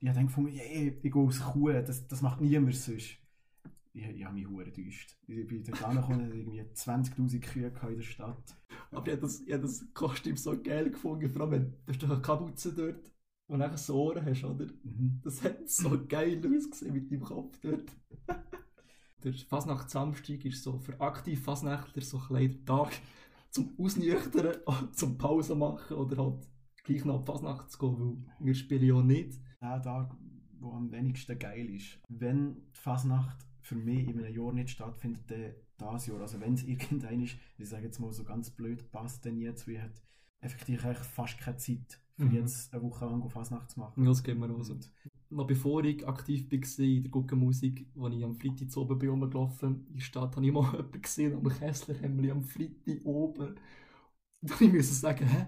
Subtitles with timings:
[0.00, 3.16] ich habe gefunden, yeah, ich gehe aus Kuh, das, das macht niemand sonst.
[3.92, 5.16] Ich, ich habe mich hure enttäuscht.
[5.26, 8.56] Ich bin dort angekommen, irgendwie 20'000 Kühe in der Stadt.
[8.92, 12.04] Aber ich habe das, ich das Kostüm so geil gefunden, vor allem wenn du hast
[12.04, 13.10] eine Kapuze dort,
[13.48, 14.66] du einfach so Ohren hast, oder?
[14.84, 15.20] Mhm.
[15.22, 17.90] Das hat so geil ausgesehen mit deinem Kopf dort.
[19.24, 22.92] der Fasnacht-Samstag ist so für aktiv Fasnächtler so ein Tag
[23.50, 24.58] zum Ausnüchtern,
[24.92, 26.46] zum Pause machen oder halt
[26.84, 29.40] gleich noch auf Fasnacht zu gehen, weil wir spielen ja nicht.
[29.60, 30.14] Der Tag,
[30.60, 31.98] der am wenigsten geil ist.
[32.08, 36.20] Wenn die Fasnacht für mich in einem Jahr nicht stattfindet, dann das Jahr.
[36.20, 39.66] Also wenn es irgendein ist, ich sage jetzt mal so ganz blöd, passt denn jetzt,
[39.66, 40.02] wie hat
[40.40, 42.34] effektiv eigentlich fast keine Zeit, für Mhm.
[42.34, 44.04] jetzt eine Woche lang auf Fasnacht zu machen.
[44.04, 44.76] Das geht mir auch so.
[45.30, 49.10] Noch bevor ich aktiv war in der Guggenmusik, als ich am Freitag zu oben bin
[49.10, 53.56] rumgelaufen in der Stadt, habe ich mal jemanden gesehen am Kesslerhemmli am Freitag oben.
[54.40, 55.46] Und ich musste sagen, hä?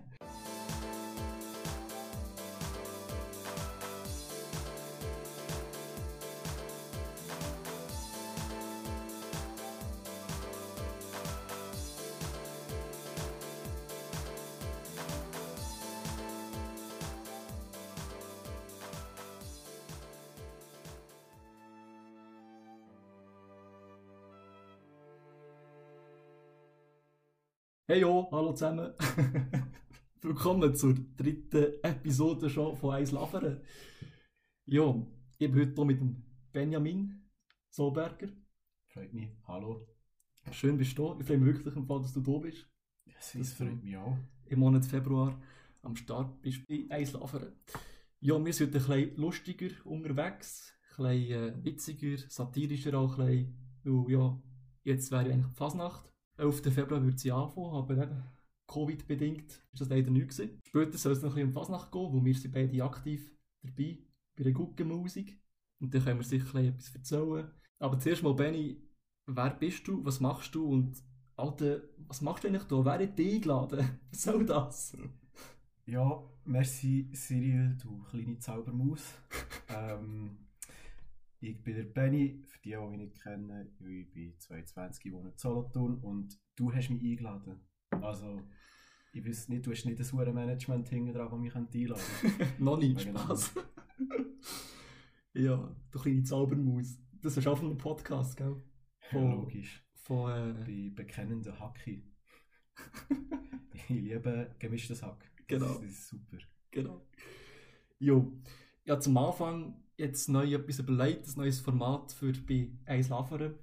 [27.90, 28.92] Hey yo, hallo zusammen.
[30.22, 33.62] Willkommen zur dritten Episode schon von Eis Laveren.
[34.64, 34.94] Ja,
[35.38, 37.28] ich bin heute hier mit dem Benjamin
[37.68, 38.28] Solberger.
[38.86, 39.30] freut mich.
[39.48, 39.88] Hallo.
[40.52, 41.18] Schön bist du da.
[41.18, 42.64] Ich freue mich wirklich im Fall, dass du da bist.
[43.06, 44.16] Das, das freut mich auch.
[44.44, 45.42] Im Monat Februar
[45.82, 47.56] am Start bist du bei Eis Laveren.
[48.20, 53.52] Ja, wir sind heute ein bisschen lustiger unterwegs, ein bisschen äh, witziger, satirischer auch ein
[53.82, 54.40] bisschen, weil ja,
[54.84, 56.09] jetzt wäre ja eigentlich Fasnacht.
[56.40, 56.72] 11.
[56.72, 58.22] Februar würde sie anfangen, aber eben
[58.66, 60.60] Covid-bedingt ist das leider nicht gewesen.
[60.66, 63.98] Später soll es noch ein bisschen um Fasnacht gehen, wo wir sind beide aktiv dabei,
[64.36, 65.38] bei der Guggenmusik.
[65.80, 67.50] Und dann können wir sicher etwas erzählen.
[67.78, 68.80] Aber zuerst mal, Benny,
[69.26, 71.02] wer bist du, was machst du und
[71.36, 72.84] Alter, was machst du eigentlich da?
[72.84, 74.00] Wer hat dich eingeladen?
[74.10, 74.94] Was soll das?
[75.86, 79.14] Ja, merci Cyril, du kleine Zaubermaus.
[79.68, 80.36] ähm,
[81.40, 85.30] ich bin der Benny, für die, die mich nicht kennen, ich bin 22, ich wohne
[85.30, 87.60] in Solothurn und du hast mich eingeladen.
[87.90, 88.42] Also,
[89.12, 92.46] ich weiß nicht, du hast nicht ein sauer Management hinten dran, das mich einladen könnte.
[92.62, 93.00] Noch nicht.
[93.00, 93.54] Spaß.
[95.34, 96.98] ja, du kleine Zaubermaus.
[97.22, 98.62] Das ist auch von einem Podcast, gell?
[99.10, 99.84] Ja, logisch.
[99.94, 102.04] Von, äh, bin bekennender Hacki.
[103.74, 105.30] ich liebe gemischtes Hack.
[105.46, 105.74] Genau.
[105.74, 106.38] Das ist super.
[106.70, 107.06] genau.
[107.98, 108.32] Jo.
[108.84, 113.54] Ja, zum Anfang jetzt neu etwas überlegt, ein neues Format für bei Eis Laveren.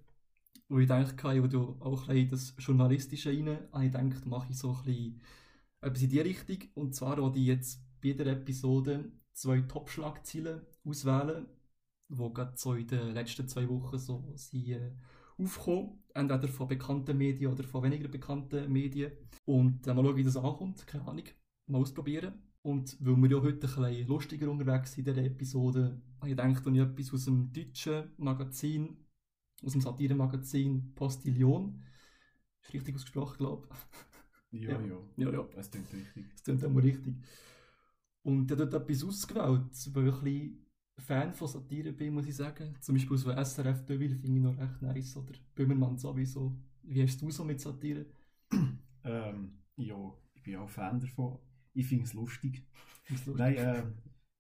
[0.70, 4.58] Wo ich denke, weil du auch ein das Journalistische rein, habe ich gedacht, mache ich
[4.58, 5.22] so ein bisschen
[5.82, 6.58] etwas in die Richtung.
[6.76, 11.48] Und zwar wollte ich jetzt bei jeder Episode zwei Top-Schlagzeilen auswählen,
[12.10, 14.92] die gerade so in den letzten zwei Wochen so sind, äh,
[15.38, 16.04] aufgekommen.
[16.14, 19.12] Entweder von bekannten Medien oder von weniger bekannten Medien.
[19.46, 20.86] Und äh, mal schauen, wie das ankommt.
[20.88, 21.26] Keine Ahnung.
[21.68, 22.47] Mal ausprobieren.
[22.62, 26.36] Und weil wir ja heute ein bisschen lustiger unterwegs sind in dieser Episode, habe ich
[26.36, 28.98] gedacht, ich etwas aus dem deutschen Magazin,
[29.64, 31.84] aus dem Satire-Magazin Postillon,
[32.62, 33.78] ist richtig ausgesprochen, glaube ich.
[34.50, 34.98] Ja, Ja.
[35.18, 35.32] ja.
[35.32, 35.48] Ja.
[35.54, 36.32] Das klingt richtig.
[36.32, 37.16] Das klingt immer richtig.
[38.24, 40.68] Und er hat dort etwas ausgewählt, weil ich ein bisschen
[41.00, 42.76] Fan von Satire bin, muss ich sagen.
[42.80, 45.18] Zum Beispiel so SRF Deville finde ich noch recht nice.
[45.18, 46.58] Oder Böhmermann sowieso.
[46.84, 48.06] Wie hast du so mit Satire?
[49.04, 51.38] Ähm, ja, ich bin auch Fan davon.
[51.78, 52.64] Ich finde es lustig.
[53.26, 53.66] Du Nein, lustig?
[53.66, 53.84] äh,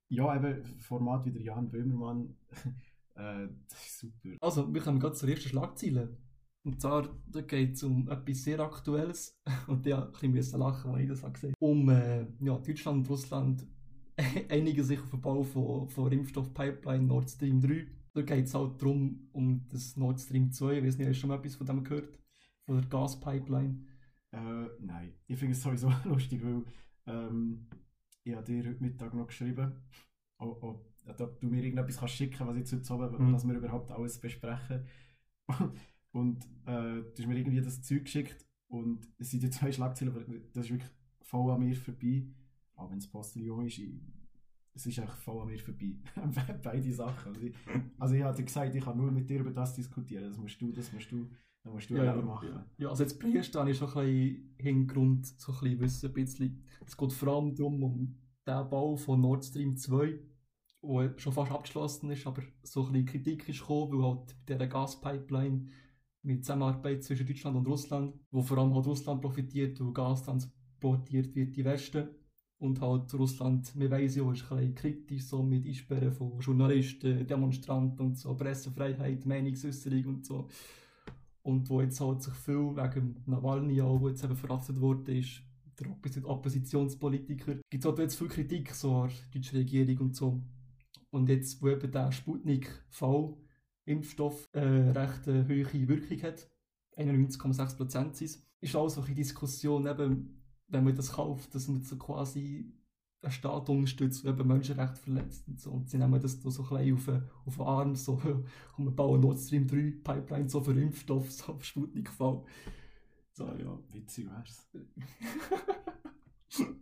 [0.10, 2.36] ja, eben Format wie der Jan Böhmermann,
[3.16, 4.36] äh, das ist super.
[4.42, 6.18] Also, wir kommen gerade zur ersten Schlagzeile.
[6.64, 9.40] Und zwar, da geht es um etwas sehr Aktuelles.
[9.68, 13.10] Und ja, bisschen müssen lachen, als ich das habe gesehen Um äh, ja, Deutschland und
[13.10, 13.66] Russland
[14.50, 17.88] einigen sich auf den Bau von, von Impfstoffpipeline Nord Stream 3.
[18.16, 20.80] Da geht es halt darum, um das Nord Stream 2.
[20.80, 22.20] Ich weiß nicht, hast du schon mal etwas von dem gehört?
[22.66, 23.86] Von der Gaspipeline.
[24.32, 26.64] Äh, nein, ich finde es sowieso lustig, weil
[27.08, 27.68] ähm,
[28.24, 29.72] ich habe dir heute Mittag noch geschrieben,
[30.38, 33.34] ob, ob, ob du mir irgendetwas kannst schicken was jetzt heute Abend, Mhm.
[33.34, 34.86] was wir überhaupt alles besprechen.
[36.12, 40.14] Und äh, du hast mir irgendwie das Zeug geschickt und es sind die zwei Schlagzeilen,
[40.16, 40.24] aber
[40.54, 40.92] das ist wirklich
[41.22, 42.28] voll an mir vorbei.
[42.76, 43.94] Auch wenn es Postillon ist, ich,
[44.74, 45.96] es ist einfach voll an mir vorbei.
[46.64, 47.34] Beide Sachen.
[47.34, 47.56] Also ich,
[48.00, 50.24] also ich hatte gesagt, ich kann nur mit dir über das diskutieren.
[50.26, 51.30] Das musst du, das musst du,
[51.68, 52.50] das musst du Ja, ja, machen.
[52.78, 52.90] ja.
[52.90, 53.38] also jetzt habe
[53.72, 56.64] ich schon ein bisschen Hintergrund, so ein bisschen wissen, ein bisschen.
[56.86, 58.16] Es geht vor allem darum, um
[58.48, 60.20] den Bau von Nord Stream 2,
[60.84, 64.54] der schon fast abgeschlossen ist, aber so ein bisschen Kritik ist gekommen, weil halt bei
[64.56, 65.68] dieser Gaspipeline
[66.24, 71.34] mit Zusammenarbeit zwischen Deutschland und Russland, wo vor allem halt Russland profitiert, weil Gas transportiert
[71.36, 72.10] wird in den Westen
[72.60, 78.06] Und halt Russland, wir wissen ja, ist ein kritisch so mit Einsperren von Journalisten, Demonstranten
[78.08, 80.48] und so, Pressefreiheit, Meinungsäußerung und so.
[81.48, 85.42] Und wo jetzt halt sich viel wegen Nawalny auch, wo jetzt eben verhaftet wurde, ist,
[85.80, 90.14] der Oppos Oppositionspolitiker, gibt es halt jetzt viel Kritik so an der deutschen Regierung und
[90.14, 90.44] so.
[91.10, 96.50] Und jetzt, wo eben der Sputnik-V-Impfstoff äh, recht äh, hohe Wirkung hat,
[96.98, 101.96] 91,6% sind ist auch so eine Diskussion, eben, wenn man das kauft, dass man so
[101.96, 102.74] quasi
[103.28, 105.72] einen Staat unterstützt, der eben Menschenrechte verletzt und so.
[105.72, 108.14] Und sie nehmen das so ein bisschen auf, auf den Arm, so,
[108.78, 112.46] und wir bauen Nord Stream 3 Pipeline so für Impfstoff, so auf Sputnik-V.
[113.34, 114.70] So, ja, witzig wär's.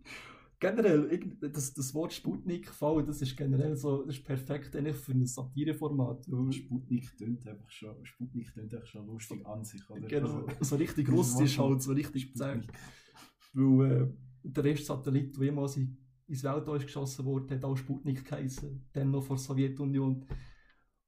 [0.59, 5.12] generell, das, das Wort Sputnik V, das ist generell so, das ist perfekt eigentlich für
[5.12, 6.25] ein Satireformat.
[6.51, 10.07] Sputnik tönt einfach schon, Sputnik tönt einfach schon lustig an sich, oder?
[10.07, 12.68] Genau, also, so richtig russisch halt, so richtig bezahlt.
[13.53, 14.07] Weil äh,
[14.44, 15.77] der erste Satellit, der jemals
[16.27, 20.25] ins Weltall geschossen wurde, hat auch Sputnik geheißen, dann noch vor der Sowjetunion.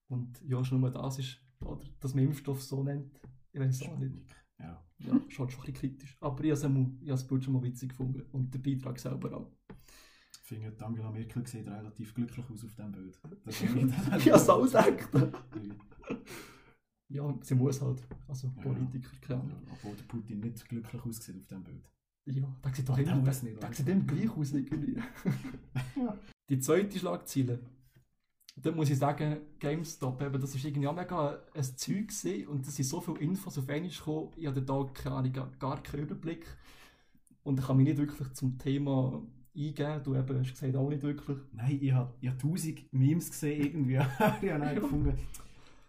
[0.10, 3.20] Und ja, schon nur das ist, oder, dass man Impfstoff so nennt,
[3.52, 4.14] ich weiß auch nicht.
[4.60, 4.84] Ja.
[5.00, 6.18] ja, schon, schon ein bisschen kritisch.
[6.20, 9.52] Aber ich habe das Bild schon mal witzig gefunden und den Beitrag selber auch.
[10.32, 13.20] Ich finde, Angela Merkel sieht relativ glücklich aus auf diesem Bild.
[13.44, 15.44] Das ich habe es auch gedacht.
[17.10, 18.08] ja, sie muss halt.
[18.28, 19.68] Also ja, Politiker, keine Ahnung.
[19.72, 21.92] Obwohl der Putin nicht glücklich aussieht auf diesem Bild.
[22.28, 25.02] Ja, da sieht doch immer, das, nicht, sieht immer gleich aus irgendwie.
[26.50, 27.60] Die zweite Schlagzeile
[28.60, 32.68] da muss ich sagen, GameStop, eben, das war irgendwie auch mega ein Zeug gewesen, und
[32.68, 36.04] es sind so viele Infos auf einmal gekommen, ich hatte da keine Ahnung, gar keinen
[36.04, 36.46] Überblick.
[37.44, 39.22] Und ich kann mich nicht wirklich zum Thema
[39.56, 40.04] eingeben.
[40.04, 41.38] Du eben hast gesagt, auch nicht wirklich.
[41.54, 43.94] Nein, ich habe hab tausend Memes gesehen irgendwie.
[44.42, 45.18] ich habe gefunden,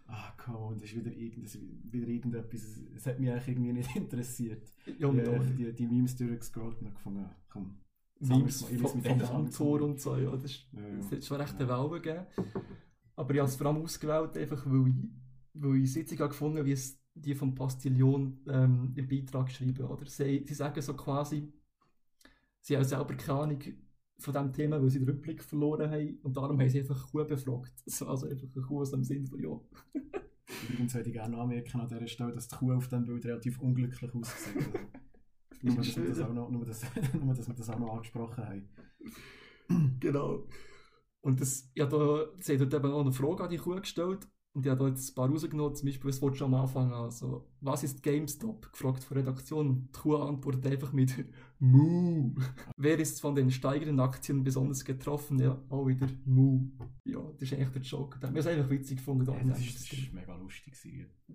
[0.09, 2.61] ah komm, das ist wieder, irgend, wieder irgendetwas,
[2.95, 4.73] es hat mich eigentlich irgendwie nicht interessiert.
[4.97, 7.77] Ja, ich habe die, die Memes durchgescrollt und gefunden, komm,
[8.19, 10.97] Memes vom, vom Amtor und so, ja, das, ja, ja.
[10.97, 12.25] das hat schon recht eine Welle gegeben.
[13.15, 14.95] Aber ich habe es vor allem ausgewählt, einfach weil ich,
[15.53, 19.85] weil ich Sitzung habe gefunden wie es die vom Postillon ähm, im Beitrag schreiben.
[19.85, 20.05] Oder?
[20.05, 21.51] Sie, sie sagen so quasi,
[22.61, 23.59] sie haben selber keine Ahnung
[24.19, 27.25] von diesem Thema, weil sie den Rückblick verloren haben und darum haben sie einfach Kuh
[27.25, 27.73] befragt.
[28.07, 29.59] Also einfach eine Kuh aus dem Sinn von ja.
[30.69, 33.59] Übrigens würde ich gerne anmerken an dieser Stelle, dass die Kuh auf diesem Bild relativ
[33.59, 34.55] unglücklich aussieht.
[35.61, 36.83] Nur, dass wir das auch noch, nur, dass,
[37.21, 38.69] nur, dass wir das auch noch angesprochen haben.
[39.99, 40.47] Genau.
[41.19, 44.25] Und das, habe da, sie hat dort eben auch eine Frage an die Kuh gestellt
[44.53, 46.91] und ich habe da jetzt ein paar rausgenommen, zum Beispiel, was wolltest du am Anfang
[46.91, 48.71] also, was ist GameStop?
[48.71, 51.13] gefragt von der Redaktion Kuh antwortet einfach mit
[51.59, 52.35] Mu.
[52.77, 55.39] Wer ist von den steigenden Aktien besonders getroffen?
[55.39, 56.69] Ja, auch wieder Mu.
[57.03, 58.19] Ja, das ist eigentlich der Joke.
[58.19, 59.25] Wir haben es einfach witzig gefunden.
[59.25, 60.73] Ja, das, ist, das ist mega lustig.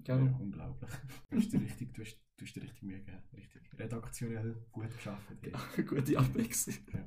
[0.07, 0.91] Ja, unglaublich.
[1.31, 3.23] Du hast dir richtig, du hast, du hast dir richtig Mühe gegeben.
[3.37, 5.33] Richtig redaktionell gut geschafft.
[5.45, 6.77] Ja, gute Abwechslung.
[6.93, 7.07] Ja.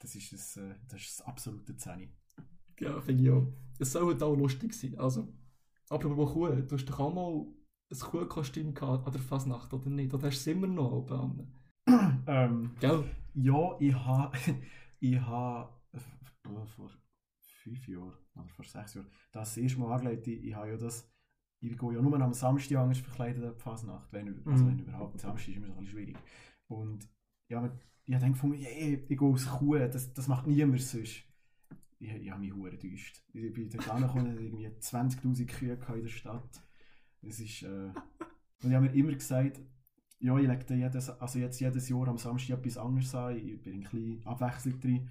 [0.00, 2.08] Das ist das, äh, das, ist das absolute Zehni.
[2.80, 3.46] Ja, finde ich auch.
[3.78, 4.98] Es soll halt auch lustig sein.
[4.98, 5.28] Also,
[5.88, 7.46] aber wo Kuh, du hast doch auch mal
[7.90, 10.12] ein Kuhkostüm gehabt an der Fasnacht, oder nicht?
[10.12, 11.48] Oder hast du es immer noch oben
[12.26, 13.04] ähm, Gell?
[13.34, 14.36] Ja, ich habe
[15.00, 15.98] ich ha, äh,
[16.66, 16.90] vor
[17.62, 20.26] fünf Jahren oder vor sechs Jahren das erste Mal angelegt.
[20.26, 21.10] Ich, ich habe ja das
[21.60, 24.68] ich gehe ja nur am Samstag anders verkleidet an die Fasnacht, wenn, also mhm.
[24.68, 25.20] wenn überhaupt.
[25.20, 26.16] Samstag ist immer so ein bisschen schwierig.
[26.68, 27.08] Und
[27.48, 27.64] ja,
[28.04, 31.24] ich habe dann gefunden, yeah, ich gehe aus Kuh, das, das macht niemand sonst.
[31.98, 33.22] Ich, ich habe mich hure enttäuscht.
[33.32, 36.62] Ich bin dort angekommen, irgendwie 20'000 Kühe in der Stadt.
[37.22, 37.66] Das ist, äh,
[38.62, 39.60] und ich habe mir immer gesagt,
[40.20, 43.74] ja, ich lege jedes, also jetzt jedes Jahr am Samstag etwas anderes an, ich bin
[43.74, 45.10] ein bisschen Abwechslung drin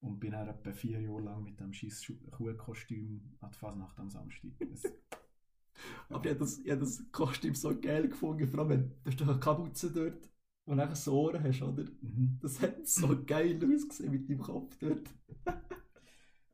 [0.00, 4.10] und bin dann etwa vier Jahre lang mit dem scheiß Kuhkostüm an die Fasnacht am
[4.10, 4.50] Samstag.
[4.58, 4.82] Das,
[6.08, 9.20] aber ich habe das, hab das Kostüm so geil gefunden, vor allem, wenn du hast
[9.20, 10.28] doch eine Kapuze dort,
[10.66, 11.84] wo du so Ohren hast, oder?
[12.02, 12.38] Mhm.
[12.40, 15.08] Das hat so geil ausgesehen mit deinem Kopf dort.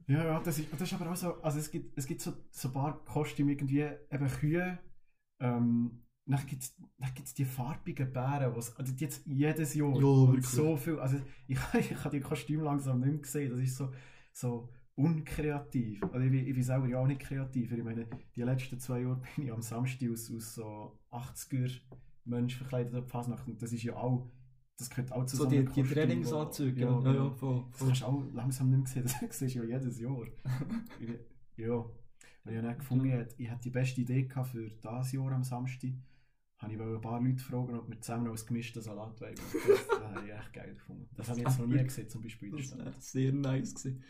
[0.06, 2.32] Ja, ja, das ist, das ist aber auch so, also es gibt, es gibt so,
[2.50, 4.78] so ein paar Kostüme, irgendwie eben Kühe,
[5.40, 10.76] ähm, dann gibt es die farbigen Bären, was, also die jetzt jedes Jahr ja, so
[10.76, 13.90] viel, also ich, ich habe die Kostüme langsam nicht mehr gesehen, das ist so,
[14.32, 16.02] so unkreativ.
[16.12, 17.72] Also ich, ich bin selber ja auch nicht kreativ.
[17.72, 21.80] Ich meine, die letzten zwei Jahre bin ich am Samstag aus, aus so 80er
[22.24, 24.30] Menschen verkleidet auf Fasnacht und das ist ja auch
[24.76, 27.88] das gehört auch zu so, die, die Trainingsanzüge, ja, ja, ja, voll, voll.
[27.88, 30.26] Das hast du auch langsam nicht mehr gesehen, das siehst du ja jedes Jahr.
[31.56, 31.84] ja,
[32.44, 35.90] weil ich dann gefunden habe, ich hatte die beste Idee für dieses Jahr am Samstag,
[36.58, 39.34] habe ich ein paar Leute fragen, ob wir zusammen aus gemischten Salat wollen.
[39.34, 41.08] Das, das habe ich echt geil gefunden.
[41.16, 42.50] Das habe ich jetzt noch nie gesehen, zum Beispiel.
[42.50, 43.74] Das war sehr nice.
[43.74, 44.02] Gewesen.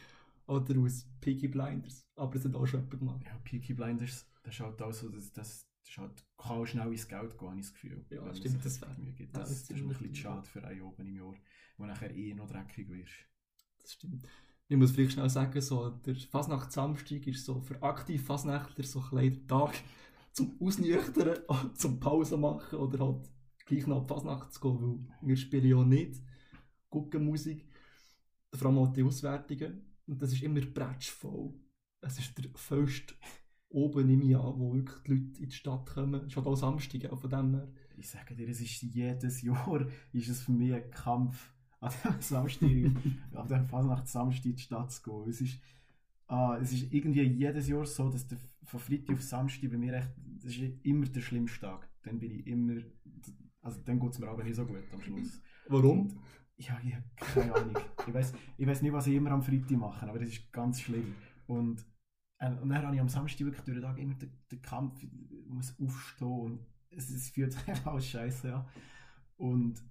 [0.47, 2.02] Oder aus Peaky Blinders.
[2.16, 3.23] Aber es hat auch schon jemand gemacht.
[3.25, 6.91] Ja, Peaky Blinders, das schaut auch so, dass, dass das ist halt, kann auch schnell
[6.91, 8.05] ins Geld gehen, habe ich das Gefühl.
[8.11, 9.35] Ja, wenn stimmt, das wär- Mühe gibt.
[9.35, 11.35] ja, Das, das das, ist ein bisschen schade für einen oben im Jahr,
[11.76, 13.12] wo nachher eh noch dreckig wirst.
[13.83, 14.26] Das stimmt.
[14.69, 19.47] Ich muss vielleicht schnell sagen, so, der Fasnacht-Samstag ist so für aktiv Fasnächtler so ein
[19.47, 19.75] Tag
[20.33, 21.38] zum Ausnüchtern,
[21.75, 23.31] zum Pause machen oder halt
[23.67, 24.81] gleich noch auf Fasnacht zu gehen,
[25.21, 26.23] weil wir spielen ja nicht
[26.91, 27.67] Guckenmusik,
[28.55, 29.97] vor allem auch die Auswertungen.
[30.07, 31.55] Und das ist immer bretschvoll.
[32.00, 33.14] Es ist der vollste
[33.75, 36.31] oben im Jahr, wo wirklich die Leute in die Stadt kommen.
[36.31, 37.69] Schon auch Samstag, auch von dem her.
[37.97, 42.14] Ich sage dir, es ist jedes Jahr ist es für mich ein Kampf, an dem
[42.21, 42.69] Samstag,
[43.33, 45.28] an dem Fasnacht Samstag in die Stadt zu gehen.
[45.28, 45.61] Es ist,
[46.28, 49.95] ah, es ist irgendwie jedes Jahr so, dass der, von Freitag auf Samstag bei mir
[49.95, 50.11] echt,
[50.43, 51.88] das ist immer der schlimmste Tag.
[52.02, 52.81] Dann bin ich immer,
[53.61, 55.40] also dann geht es mir aber nicht so gut am Schluss.
[55.69, 56.21] Warum?
[56.57, 57.76] Ja, ich habe keine Ahnung.
[58.07, 61.14] Ich weiß ich nicht, was ich immer am Freitag mache, aber das ist ganz schlimm.
[61.47, 61.85] Und,
[62.38, 65.03] äh, und dann habe ich am Samstag wirklich durch den Tag immer den, den Kampf,
[65.03, 65.11] ich
[65.47, 68.67] muss aufstehen und es, es fühlt sich alles scheiße an.
[69.37, 69.83] Und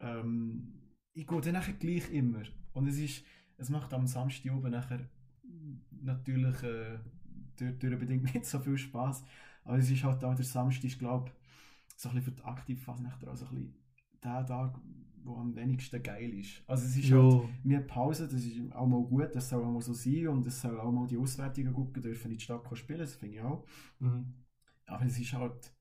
[0.00, 0.74] ähm,
[1.12, 2.42] ich gehe dann nachher gleich immer.
[2.72, 3.24] Und es ist,
[3.56, 5.08] es macht am Samstag oben nachher
[5.90, 6.98] natürlich äh,
[7.56, 9.24] durch, durch bedingt nicht so viel Spaß.
[9.64, 11.32] Aber es ist halt auch der Samstag, ist, glaube
[11.96, 13.74] so ein bisschen für die Aktivfasnächter auch so ein bisschen
[14.22, 14.78] der Tag,
[15.26, 16.62] wo am wenigsten geil ist.
[16.66, 19.70] Also es ist halt, wir haben Pause, das ist auch mal gut, das soll auch
[19.70, 22.62] mal so sein und es soll auch mal die Auswertungen gucken dürfen, in die Stadt
[22.62, 23.64] kommen spielen, das finde ich auch.
[23.98, 24.34] Mhm.
[24.86, 25.72] Aber es ist halt,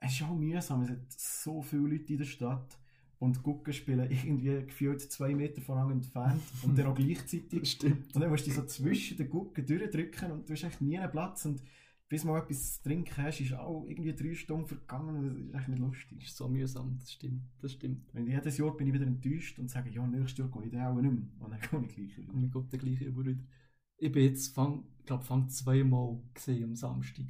[0.00, 2.78] es ist auch mühsam, es hat so viele Leute in der Stadt
[3.18, 7.70] und gucken spielen irgendwie gefühlt zwei Meter voneinander entfernt und dann auch gleichzeitig.
[7.70, 8.14] Stimmt.
[8.14, 11.10] Und dann musst du so zwischen den Gucken durchdrücken und du hast eigentlich nie einen
[11.10, 11.62] Platz und
[12.08, 15.68] bis mal etwas zu trinken hast, ist auch irgendwie drei Stunden vergangen das ist echt
[15.68, 16.18] nicht lustig.
[16.20, 17.42] Das ist so mühsam, das stimmt.
[17.60, 18.14] Das stimmt.
[18.14, 20.86] Und jedes Jahr bin ich wieder enttäuscht und sage, ja, nächstes Jahr gehe ich dann
[20.86, 21.28] auch nicht mehr.
[21.40, 22.32] Und dann gehe ich gleich wieder.
[22.32, 23.40] Und wir gehen den gleichen über wieder.
[23.98, 27.26] Ich bin jetzt, fang, glaube fang zweimal gesehen am Samstag.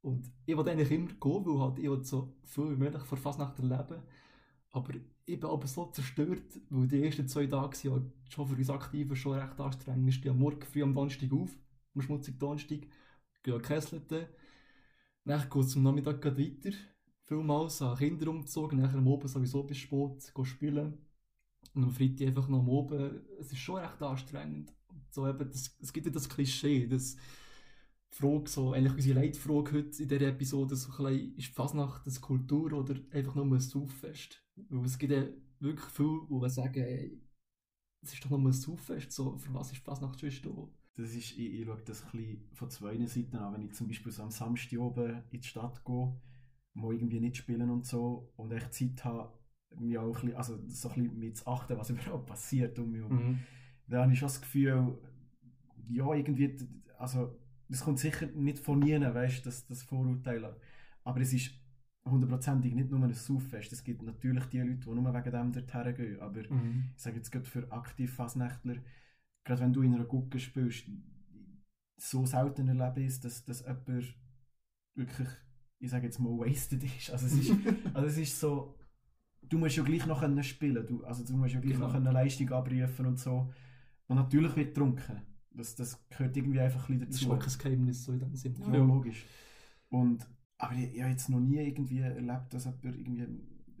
[0.00, 3.18] Und ich wollte eigentlich immer gehen, weil halt ich wollte so viel wie möglich vor
[3.18, 4.02] Fasnacht erleben.
[4.70, 4.94] Aber
[5.24, 8.70] ich bin aber so zerstört, weil die ersten zwei Tage sind halt schon für uns
[8.70, 10.06] Aktiven schon recht anstrengend.
[10.06, 11.50] Wir stehen am Morgen früh am Donnerstag auf,
[11.94, 12.80] am schmutzigen Donnerstag,
[13.46, 14.28] gehen Kesselte.
[15.24, 16.76] Dann geht am Nachmittag gleich weiter.
[17.24, 20.98] Vielmals an Kinder umgezogen, nachher am Oben sowieso bis spät, spielen.
[21.74, 23.22] Und am Freitag einfach noch am Oben.
[23.40, 24.72] Es ist schon recht anstrengend.
[25.10, 27.16] So eben, das, es gibt ja das Klischee, das
[28.10, 32.20] Frage, so, eigentlich unsere Leitfrage heute in dieser Episode, so ein bisschen, ist Fasnacht eine
[32.20, 34.42] Kultur oder einfach nur ein Sauffest?
[34.54, 35.24] Weil es gibt ja
[35.58, 37.20] wirklich viele, die sagen,
[38.02, 40.85] es ist doch nur ein Sauffest, so, für was ist Fasnacht schon da?
[40.96, 43.54] Das ist, ich, ich schaue das ein von zwei Seiten an.
[43.54, 46.16] Wenn ich zum Beispiel so am Samstag oben in die Stadt gehe,
[46.74, 49.32] wo irgendwie nicht spielen und so, und echt Zeit habe,
[49.78, 52.90] mich auch ein bisschen, also so ein bisschen mit zu achten, was überhaupt passiert um
[52.90, 53.08] mich.
[53.08, 53.38] Mhm.
[53.88, 54.98] Da habe ich schon das Gefühl,
[55.88, 56.56] ja, irgendwie,
[56.98, 57.38] also,
[57.68, 60.56] das kommt sicher nicht von nie, weißt du, das, das Vorurteil.
[61.04, 61.52] Aber es ist
[62.04, 63.72] hundertprozentig nicht nur ein Sauffest.
[63.72, 66.20] Es gibt natürlich die Leute, die nur wegen dem dorthin gehen.
[66.20, 66.90] Aber Mhm.
[66.96, 68.76] ich sage jetzt gerade für aktiv Fasnächtler,
[69.46, 70.84] gerade wenn du in einer Gucke spielst,
[71.96, 74.04] so selten erlebe ich dass, dass jemand
[74.94, 75.28] wirklich,
[75.78, 77.10] ich sage jetzt mal, wasted ist.
[77.10, 77.52] Also es ist,
[77.94, 78.74] also es ist so,
[79.42, 81.86] du musst ja gleich noch können spielen du, also du musst ja gleich Genau.
[81.86, 83.50] noch eine Leistung abrufen und so.
[84.08, 85.22] Und natürlich wird getrunken.
[85.50, 87.58] Das, das gehört irgendwie einfach ein bisschen Das ist dazu.
[87.60, 88.58] kein Geheimnis so in dem Sinne.
[88.60, 89.24] Ja, logisch.
[89.88, 90.26] Und,
[90.58, 93.26] aber ich, ich habe jetzt noch nie irgendwie erlebt, dass jemand irgendwie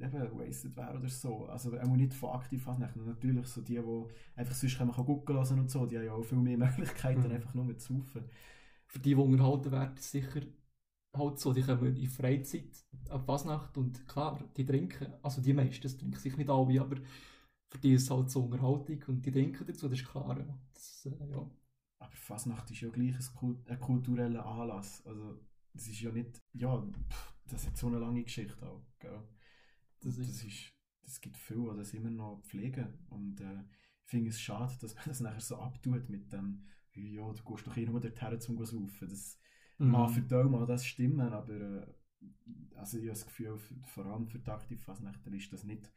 [0.00, 1.46] eben wasted wäre oder so.
[1.46, 3.04] Also auch nicht von aktiv Fasnachten.
[3.04, 4.04] Natürlich so die, die
[4.36, 7.32] einfach sonst können gucken lassen und so, die haben ja auch viel mehr Möglichkeiten, Mhm.
[7.32, 8.24] einfach nur zu saufen.
[8.86, 10.40] Für die, die unterhalten werden, ist sicher
[11.16, 15.88] halt so, die kommen in Freizeit ab Fasnacht und klar, die trinken, also die meisten,
[15.98, 16.96] trinken sich nicht alle, aber
[17.70, 20.38] für die ist es halt so Unterhaltung und die trinken dazu, das ist klar.
[20.38, 20.58] Ja.
[20.74, 21.50] Das, äh, ja.
[21.98, 25.04] Aber Fasnacht ist ja gleich ein, Kult ein kultureller Anlass.
[25.06, 25.40] Also
[25.72, 26.78] das ist ja nicht, ja,
[27.10, 28.82] pff, das hat so eine lange Geschichte auch.
[28.98, 29.22] Gell?
[30.06, 30.72] Das Das, ist-
[31.04, 32.88] das gibt viel, die das immer noch pflegen.
[33.10, 33.60] Und äh,
[34.04, 37.66] ich finde es schade, dass man das nachher so abtut mit dem, ja, du gehst
[37.66, 39.08] doch eh nur dorthin zum saufen.
[39.08, 39.38] Das
[39.78, 39.92] Mhm.
[39.92, 41.86] mag für die mal das stimmen, aber äh,
[42.76, 45.92] also ich habe das Gefühl, vor allem für die Aktivfasnächter ist das nicht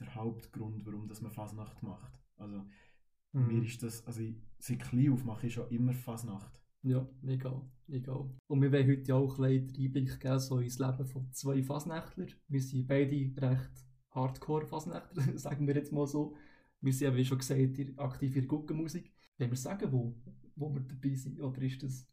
[0.00, 2.20] der Hauptgrund, warum das man Fasnacht macht.
[2.36, 2.64] Also
[3.34, 3.50] Mhm.
[3.50, 6.62] mir ist das, also ich, seit klein auf mache ich schon immer Fasnacht.
[6.82, 8.30] Ja, egal, egal.
[8.46, 12.32] Und wir wollen heute auch ein bisschen Einblick geben so ins Leben von zwei Fasnächtlern.
[12.48, 13.70] Wir sind beide recht
[14.10, 16.36] Hardcore-Fasnächtler, sagen wir jetzt mal so.
[16.80, 17.60] Wir sind, ja, wie schon gesagt,
[17.96, 19.12] aktiv in der Guckenmusik.
[19.38, 20.14] Wenn wir sagen, wo,
[20.56, 22.06] wo wir dabei sind, oder ist das...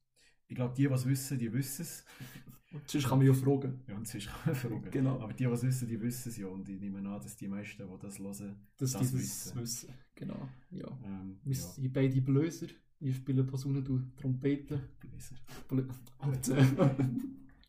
[0.48, 2.04] Ich glaube, die, die es wissen, die wissen es.
[2.86, 3.84] Sonst kann man ja fragen.
[3.88, 4.92] Ja, und sonst kann man fragen.
[4.92, 5.20] Genau.
[5.20, 6.48] Aber die, die es wissen, die wissen es ja.
[6.48, 9.60] Und ich nehme an, dass die meisten, die das hören, Dass Das die das wissen.
[9.60, 9.94] wissen.
[10.16, 10.88] Genau, ja.
[11.04, 12.68] ähm, Wir ja, sind beide Blöser.
[13.02, 14.80] Ich spiele Posaune, du Trompete.
[15.00, 15.36] Bläser.
[15.68, 15.88] Blö
[16.20, 16.96] Alter.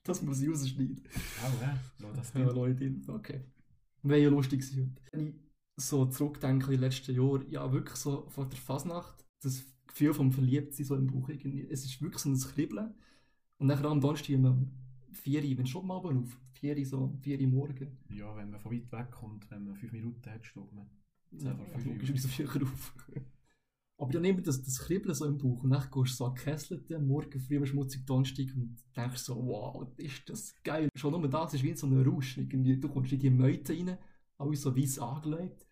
[0.04, 1.00] Das muss ich rausschneiden.
[1.42, 1.78] Auch, ja.
[2.00, 2.50] Lass das Ja.
[2.50, 3.40] Leute, okay.
[4.02, 4.96] Wäre ja lustig gewesen.
[5.10, 5.34] Wenn ich
[5.76, 10.32] so zurückdenke an die letzten Jahre, ja, wirklich so vor der Fasnacht, das Gefühl vom
[10.32, 11.66] Verliebtsein so im Buch irgendwie.
[11.70, 12.94] Es ist wirklich so ein Kribbeln.
[13.58, 14.70] Und nachher am Donnerstag um
[15.12, 17.96] 4 Uhr, wenn schon mal auf, 4 Uhr, so 4 Uhr morgen.
[18.10, 20.86] Ja, wenn man von weit weg kommt, wenn man fünf Minuten hat, steht man.
[21.30, 22.94] Ja, vor fünf logischerweise früher auf.
[23.98, 26.34] Aber dann nimmt das, das Kribbeln so im Bauch und dann gehst du so an
[26.34, 30.88] die Kesselte, morgen früh am schmutzigen Donnerstag und denkst so, wow, ist das geil.
[30.96, 32.36] Schon nur das ist wie so ein Rausch.
[32.38, 33.98] Irgendwie, du kommst in die Meute rein,
[34.38, 35.66] alles so weiss angelegt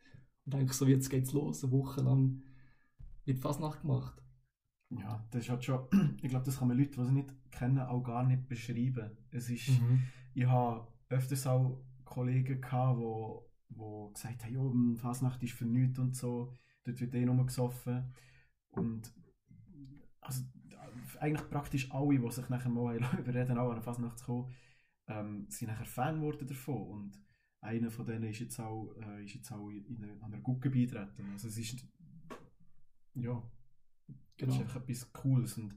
[0.45, 2.43] und denkst so, jetzt geht's los, eine Woche lang
[3.25, 4.23] wird Fasnacht gemacht.
[4.91, 5.87] Ja, das ist halt schon,
[6.23, 9.11] ich glaube, das kann man Leute, die es nicht kennen, auch gar nicht beschreiben.
[9.31, 9.71] Es ist,
[10.35, 15.99] ich habe öfters auch Kollegen gehabt, wo, wo gesagt haben, ja, Fasnacht ist für nichts
[15.99, 16.57] und so,
[16.91, 18.13] dort wird eh nur gesoffen.
[18.71, 19.13] Und
[20.21, 20.45] also,
[21.19, 24.55] eigentlich praktisch alle, die sich nachher mal überreden, auch an eine Fasnacht zu kommen,
[25.09, 26.89] ähm, sind nachher Fan geworden davon.
[26.89, 27.19] Und
[27.61, 30.71] einer von denen ist jetzt auch, äh, ist jetzt auch in eine, an einer Gucke
[30.71, 31.31] beitreten.
[31.33, 31.87] Also es ist,
[33.15, 33.43] ja,
[34.41, 34.55] Genau.
[34.55, 35.75] ist einfach etwas Cooles und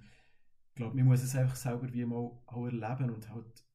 [0.69, 3.65] ich glaube, man muss es einfach selber wie mal auch erleben und halt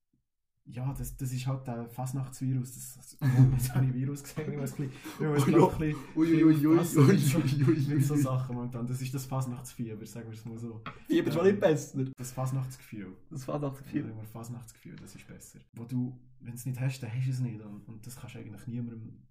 [0.71, 2.75] ja, das, das ist halt der Fasnachtsvirus.
[2.75, 4.53] Das, das, oh, jetzt habe ich Virus gesehen.
[4.53, 6.79] Ich muss, ein bisschen- ich muss Ui, glaub, ein bisschen- ui, ein ui, bisschen ui,
[6.79, 8.17] aufpassen mit so-.
[8.17, 8.87] Sachen momentan.
[8.87, 10.83] Das ist das Fasnachtsfieber, sagen wir es mal so.
[11.07, 12.05] Fieber schon nicht besser.
[12.17, 13.17] Das Fasnachtsgefühl.
[13.31, 14.11] Das Fasnachtsgefühl.
[14.11, 15.59] Immer Fasnachtsgefühl, das ist besser.
[15.75, 17.61] Wo du, wenn du es nicht hast, dann hast du es nicht.
[17.61, 19.23] Und, und das kannst du eigentlich niemandem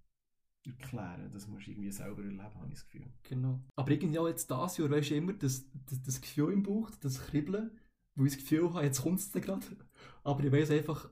[0.65, 1.29] erklären.
[1.31, 3.05] Das musst du irgendwie selber erleben, habe ich das Gefühl.
[3.23, 3.61] Genau.
[3.75, 6.89] Aber irgendwie auch jetzt dieses Jahr, weißt du immer, das, das, das Gefühl im Bauch,
[6.99, 7.71] das Kribbeln,
[8.15, 9.65] wo ich das Gefühl habe, jetzt kommt es gerade.
[10.23, 11.09] Aber ich weiß einfach,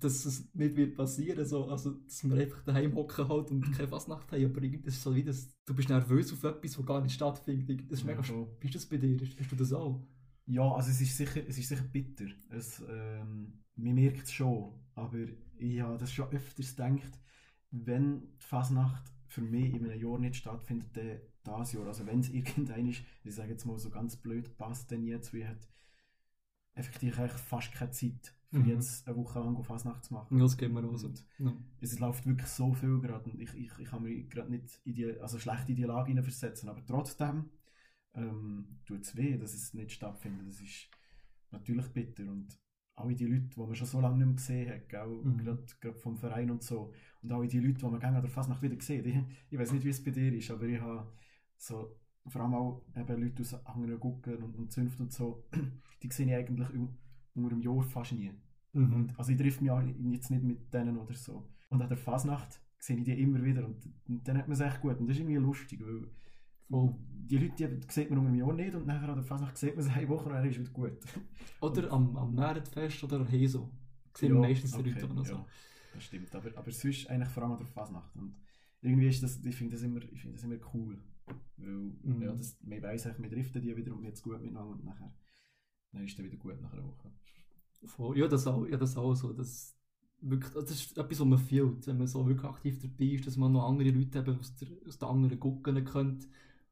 [0.00, 3.88] dass es nicht wird passieren so, also dass wir einfach daheim hocken halt und keine
[3.88, 7.00] Fastnacht haben, aber irgendwie, ist so wie das, du bist nervös auf etwas, was gar
[7.00, 7.90] nicht stattfindet.
[7.90, 8.24] Das ist Ja, mega voll.
[8.24, 8.48] spannend.
[8.60, 9.18] Wie ist das bei dir?
[9.38, 10.06] Hast du das auch?
[10.46, 12.26] Ja, also es ist sicher, es ist sicher bitter.
[12.50, 14.74] Es, ähm, man merkt es schon.
[14.94, 15.18] Aber
[15.56, 17.18] ich habe das schon öfters gedacht,
[17.70, 21.86] wenn die Fasnacht für mich in einem Jahr nicht stattfindet, dann das Jahr.
[21.86, 25.32] Also wenn es irgendein ist, ich sage jetzt mal so ganz blöd, passt denn jetzt,
[25.32, 25.68] wie hat
[26.74, 28.68] effektiv eigentlich fast keine Zeit, für Mhm.
[28.70, 30.38] jetzt eine Woche lang auf Fasnacht zu machen.
[30.38, 31.10] Das geht mir auch so.
[31.38, 31.52] Ja.
[31.80, 34.94] es läuft wirklich so viel gerade und ich, ich, ich kann mich gerade nicht in
[34.94, 37.50] die, also schlecht in die Lage hineinversetzen, aber trotzdem
[38.14, 40.46] ähm, tut es weh, dass es nicht stattfindet.
[40.48, 40.88] Das ist
[41.50, 42.58] natürlich bitter und
[42.96, 45.06] alle die Leute, die man schon so lange nicht mehr gesehen hat, gell?
[45.24, 45.38] Mhm.
[45.38, 48.48] Gerade, gerade vom Verein und so, und alle die Leute, die man gerne oder fast
[48.48, 51.12] nach wieder gesehen die, ich weiß nicht, wie es bei dir ist, aber ich habe
[51.56, 51.96] so,
[52.28, 55.44] vor allem auch eben Leute aus anderen Gucken und, und Zünft und so,
[56.02, 56.96] die sehe ich eigentlich un-
[57.34, 58.30] unter einem Jahr fast nie.
[58.74, 59.10] Mhm.
[59.16, 61.48] Also ich treffe mich auch jetzt nicht mit denen oder so.
[61.70, 63.76] Und an der Fasnacht sehe ich die immer wieder und,
[64.08, 64.98] und dann hat man es echt gut.
[64.98, 66.08] Und das ist irgendwie lustig, weil
[66.68, 66.94] Voll.
[67.30, 69.74] die Leute die sieht man unter einem Jahr nicht und nachher an der Fasnacht sieht
[69.76, 70.98] man sie eine Woche und dann ist es wieder gut.
[71.60, 73.70] Oder am, am Nährenfest oder Heso.
[74.16, 75.18] Sehen wir Ja, meistens die okay, Leute an.
[75.18, 75.34] Also.
[75.34, 75.46] ja,
[75.94, 76.34] das stimmt.
[76.34, 78.14] Aber, aber sonst eigentlich vor allem an der Fasnacht.
[78.16, 78.34] Und
[78.82, 80.98] irgendwie ist das, ich finde das, immer- ich finde das immer cool.
[81.56, 81.68] Weil
[82.02, 82.22] Mhm.
[82.22, 85.12] ja, das, man weiss wir driften die wieder und jetzt gut miteinander und nachher
[85.92, 87.10] dann ist es wieder gut nach einer Woche.
[87.86, 88.18] Voll.
[88.18, 89.32] Ja, das auch, ja, das auch so.
[89.32, 89.76] Das,
[90.20, 93.36] wirklich, das ist etwas, was man fühlt, wenn man so wirklich aktiv dabei ist, dass
[93.36, 96.28] man noch andere Leute eben aus, der, aus den anderen Gucken kennt.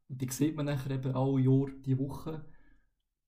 [0.08, 2.44] Und die sieht man nachher eben alle Jahr, die Woche.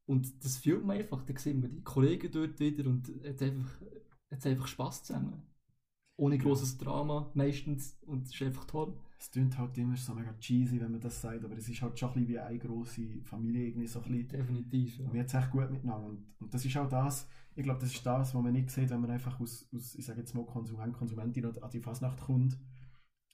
[0.07, 1.23] Und das fühlt man einfach.
[1.23, 3.83] Da sieht man die Kollegen dort wieder und hat einfach,
[4.31, 5.42] hat einfach Spass zusammen.
[6.16, 7.99] Ohne großes Drama meistens.
[8.07, 8.94] Und es ist einfach toll.
[9.18, 11.99] Es klingt halt immer so mega cheesy, wenn man das sagt, aber es ist halt
[11.99, 14.29] schon ein bisschen wie eine grosse Familie, irgendwie so ein bisschen.
[14.29, 14.99] Definitiv.
[14.99, 15.12] Ja.
[15.12, 16.09] Wir haben es echt gut miteinander.
[16.09, 18.90] Und, und das ist auch das, ich glaube, das ist das, was man nicht sieht,
[18.90, 22.59] wenn man einfach aus, aus ich sage jetzt mal, Konsument, Konsumentin an die Fasnacht kommt.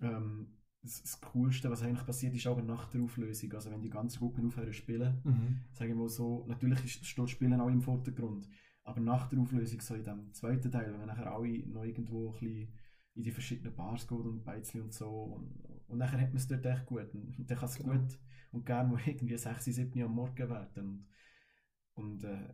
[0.01, 3.53] Ähm, das, das Coolste, was eigentlich passiert, ist aber nach der Auflösung.
[3.53, 5.57] Also wenn die ganzen Gruppen aufhören zu spielen, Mhm.
[5.73, 8.49] sagen wir mal so, natürlich ist, steht das Spielen auch im Vordergrund,
[8.85, 12.41] aber nach der Auflösung, so in dem zweiten Teil, wenn nachher alle noch irgendwo ein
[12.41, 12.79] bisschen
[13.15, 15.55] in die verschiedenen Bars geht und Beizli und so und,
[15.89, 17.93] und nachher hat man es dort echt gut und, und dann kann es Genau.
[17.99, 18.19] gut
[18.53, 21.07] und gerne mal irgendwie 6, 7 Uhr am Morgen werden und,
[21.95, 22.49] und äh,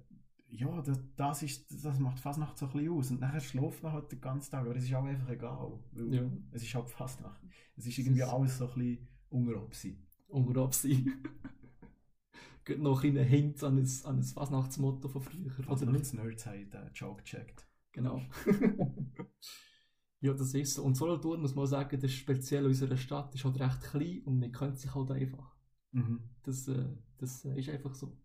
[0.57, 3.93] ja, das, das, ist, das macht Fasnacht so ein bisschen aus und nachher schläft man
[3.93, 6.23] halt den ganzen Tag, aber es ist auch einfach egal, weil Ja.
[6.53, 7.41] es ist halt Fasnacht.
[7.77, 9.99] Es ist Es irgendwie ist- alles so ein bisschen unter Obsi.
[10.29, 11.07] Unter Absicht.
[12.65, 15.53] Geht noch ein Hint an ein, an ein Fasnachtsmotto von früher.
[15.69, 16.13] Also Oder nicht?
[16.13, 17.67] die Nerds haben den Joke gecheckt.
[17.93, 18.21] Genau.
[20.21, 20.83] ja, das ist so.
[20.83, 24.23] Und Solothurn muss man sagen, das ist speziell in unserer Stadt, ist halt recht klein
[24.25, 25.55] und man kennt sich halt einfach.
[25.93, 26.21] Mhm.
[26.43, 26.89] Das, äh,
[27.19, 28.17] das äh, ist einfach so.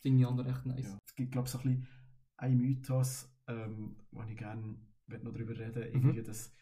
[0.00, 0.84] Finde ich auch recht nice.
[0.84, 0.98] Ja.
[1.14, 1.88] Es gibt, glaube ich, so ein bisschen
[2.38, 6.52] einen Mythos, ähm, wo ich gerne noch darüber reden irgendwie, dass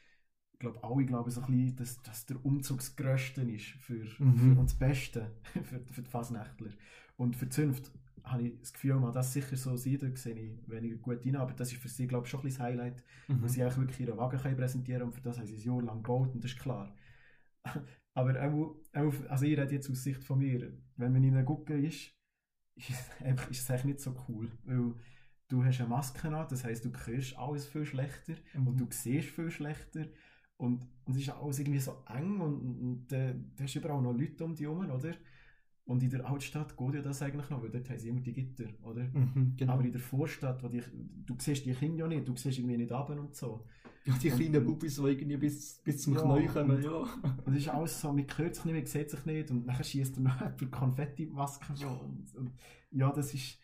[0.53, 4.05] ich glaube, alle glauben so ein bisschen, dass, dass der Umzug das Größte ist für,
[4.23, 4.37] Mhm.
[4.55, 5.33] für uns das Beste,
[5.65, 6.69] für, für die Fasnächtler.
[7.17, 7.91] Und für die Zunft
[8.25, 11.37] habe ich das Gefühl, man das sicher so sieht, da sehe ich weniger gut rein,
[11.37, 13.41] aber das ist für sie, glaube ich, schon ein bisschen das Highlight, Mhm.
[13.43, 15.62] weil sie eigentlich wirklich ihren Wagen können präsentieren können und für das haben sie ein
[15.62, 16.95] Jahr lang gebaut und das ist klar.
[18.15, 21.45] aber auch, auch, also ich rede jetzt aus Sicht von mir, wenn man in einer
[21.45, 22.12] Gucke ist,
[22.76, 24.94] ist es einfach- ist es eigentlich nicht so cool, weil
[25.48, 28.66] du hast eine Maske an, das heisst, du hörst alles viel schlechter Mhm.
[28.68, 30.06] und du siehst viel schlechter
[30.56, 34.00] und, und es ist alles irgendwie so eng und, und, und äh, du hast überall
[34.02, 35.14] noch Leute um dich herum, oder?
[35.85, 38.33] Und in der Altstadt geht ja das eigentlich noch, weil dort haben sie immer die
[38.33, 39.03] Gitter, oder?
[39.05, 39.73] Mhm, genau.
[39.73, 40.83] Aber in der Vorstadt, wo die,
[41.27, 43.66] du siehst die Kinder ja nicht, du siehst irgendwie nicht runter und so.
[44.05, 46.90] ja, die kleinen Bubis, die irgendwie bis, bis zum Ja, Knie kommen, und- ja.
[47.45, 49.83] Und es ist alles so, man hört sich nicht, man sieht sich nicht und dann
[49.85, 51.88] schießt er noch jemand Konfetti-Masken so.
[51.88, 52.53] Und, und,
[52.92, 53.59] ja, das ist,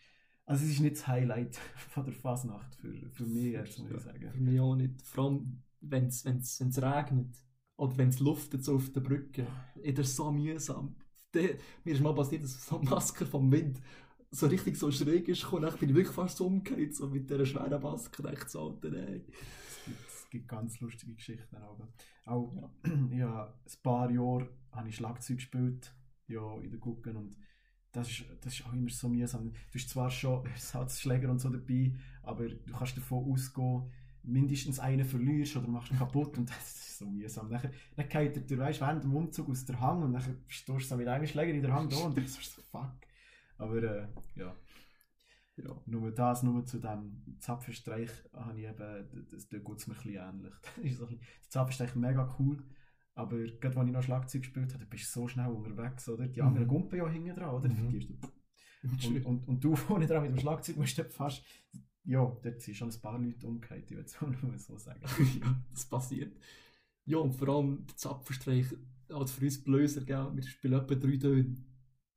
[0.44, 4.00] also es ist nicht das Highlight von der Fasnacht für, für mich jetzt, muss ich
[4.00, 4.28] sagen.
[4.32, 5.02] Für mich auch nicht.
[5.06, 7.36] Vor allem, wenn es regnet.
[7.76, 9.46] Oder wenn es luftet so auf der Brücke.
[9.94, 10.96] Das ist so mühsam.
[11.38, 13.80] Der, mir ist mal passiert, dass so eine Maske vom Wind
[14.30, 15.62] so richtig so schräg ist gekommen.
[15.62, 18.30] Dann bin ich wirklich fast umgekehrt, so mit dieser schweren Maske.
[18.32, 19.24] Ich so, Alter, ey.
[19.26, 21.56] Es gibt, es gibt ganz lustige Geschichten.
[21.56, 21.88] Aber
[22.26, 22.70] auch Ja.
[23.16, 25.94] ja, ein paar Jahre habe ich Schlagzeug gespielt
[26.26, 27.36] ja, in der Gucken und
[27.92, 29.50] das ist, das ist auch immer so mühsam.
[29.50, 33.90] Du hast zwar schon Ersatzschläger und so dabei, aber du kannst davon ausgehen,
[34.28, 37.50] mindestens einen verlierst oder machst ihn kaputt und das ist so mühsam.
[37.50, 37.62] Dann,
[37.96, 40.78] dann geht er, dir, weißt, während dem Umzug aus der Hang und dann stehst du
[40.78, 42.92] so mit einem Schläger in der Hand da und denkst so, fuck.
[43.56, 44.54] Aber äh, ja.
[45.56, 45.76] Ja.
[45.86, 50.02] Nur das, nur zu dem Zapfenstreich habe ich eben, das, da geht es mir ein
[50.02, 50.54] bisschen ähnlich.
[50.84, 52.62] Ist so ein bisschen, der Zapfenstreich mega cool,
[53.14, 56.28] aber gerade als ich noch Schlagzeug gespielt habe, bist du so schnell unterwegs, oder?
[56.28, 56.46] Die Mhm.
[56.46, 57.68] anderen Gumpen ja hinten dran, oder?
[57.68, 58.18] Mhm.
[59.04, 61.42] Und, und, und du vorne dran mit dem Schlagzeug musst du fast,
[62.08, 65.00] ja, dort sind schon ein paar Leute umgekehrt, ich würde es nur so sagen.
[65.40, 66.34] ja, das passiert.
[67.04, 68.66] Ja, und vor allem der Zapfenstreich
[69.10, 70.30] als für uns Blöser, gell?
[70.34, 71.56] wir spielen etwa drei Töne.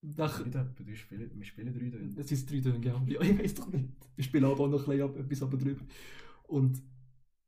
[0.02, 2.14] Nach, Nicht etwa, du spielen, wir spielen drei Töne.
[2.18, 3.02] Es ist drei Töne, gell?
[3.08, 3.90] Ja, ich weiß doch nicht.
[4.16, 5.86] Wir spielen aber auch noch ein bisschen etwas aber drüber.
[6.44, 6.82] Und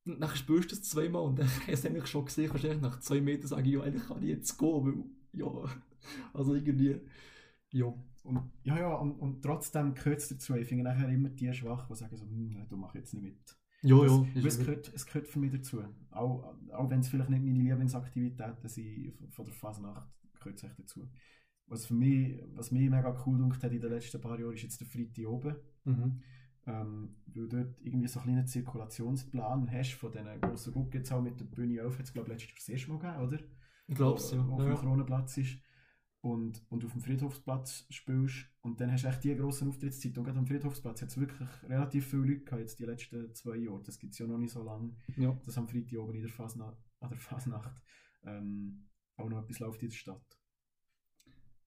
[0.03, 2.99] dann spürst du es zweimal und dann hast du eigentlich schon gesehen, kannst du nach
[2.99, 5.47] zwei Metern sagen, ja, eigentlich kann ich jetzt gehen, weil, ja,
[6.33, 6.99] also irgendwie,
[7.71, 7.93] ja.
[8.23, 10.55] Und, ja, ja, und, und trotzdem gehört es dazu.
[10.55, 13.57] Ich finde nachher immer die schwach, die sagen so, hm, du machst jetzt nicht mit.
[13.81, 14.27] Ja, Das, ja.
[14.35, 15.83] weil es, gehört, es gehört für mich dazu.
[16.11, 20.07] Auch, auch wenn es vielleicht nicht meine Lieblingsaktivitäten sind von- der Fasnacht,
[20.39, 21.09] gehört es echt dazu.
[21.67, 24.63] Was, für mich, was mich mega cool gemacht hat in den letzten paar Jahren, ist
[24.63, 25.55] jetzt der Freitag oben.
[25.83, 26.21] Mhm.
[26.65, 31.11] Ähm, weil du dort irgendwie so einen kleinen Zirkulationsplan hast von diesen grossen Gucken, jetzt
[31.11, 33.27] auch mit der Bühne auf, hat es glaube ich letztes Jahr das erste Mal gegeben,
[33.27, 33.39] oder?
[33.87, 34.47] Ich glaube es, wo, ja.
[34.47, 34.67] wo auf ja.
[34.69, 35.57] dem Kronenplatz ist
[36.23, 40.23] und, und auf dem Friedhofsplatz spielst und dann hast du echt die grossen Auftrittszeit und
[40.23, 43.83] gerade am Friedhofsplatz hat es wirklich relativ viele Leute gehabt, jetzt die letzten zwei Jahre,
[43.83, 45.37] das gibt es ja noch nicht so lange, ja.
[45.45, 47.83] dass am Freitag oben in der Fasnacht, an der Fasnacht
[48.23, 50.39] ähm, auch noch etwas läuft in der Stadt.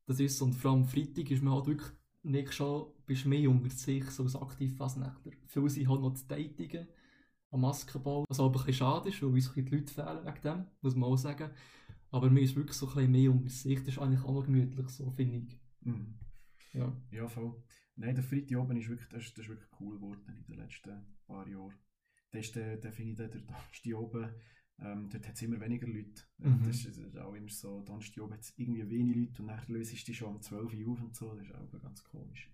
[0.06, 0.40] Das ist.
[0.40, 1.92] Und vor allem am Freitag ist man halt wirklich
[2.22, 5.32] nicht schon, bist mehr unter sich, so als aktiv Fasnächtler.
[5.46, 6.88] Viele sind halt noch zu tätigen
[7.50, 10.66] am Maskenbau, was aber ein bisschen schade ist, weil uns die Leute fehlen wegen dem,
[10.80, 11.50] muss man auch sagen.
[12.16, 14.44] Aber mir ist wirklich so ein bisschen mehr unter sich, das ist eigentlich auch noch
[14.44, 15.58] gemütlich, so finde ich.
[15.82, 16.14] Mhm.
[16.72, 16.92] Ja.
[17.10, 17.54] Ja, voll.
[17.96, 20.58] Nein, der Freitag oben ist wirklich, das, ist- das ist wirklich cool geworden in den
[20.62, 20.92] letzten
[21.26, 21.74] paar Jahren.
[22.30, 24.30] Da ist der, der finde ich, der, der Donnerstag oben,
[24.80, 26.22] ähm, dort hat es immer weniger Leute.
[26.38, 26.64] Mhm.
[26.64, 29.48] Das, ist, das ist auch immer so, Donnerstag oben hat es irgendwie wenig Leute und
[29.48, 32.04] dann löst du dich schon um 12 Uhr auf und so, das ist auch ganz
[32.04, 32.50] komisch.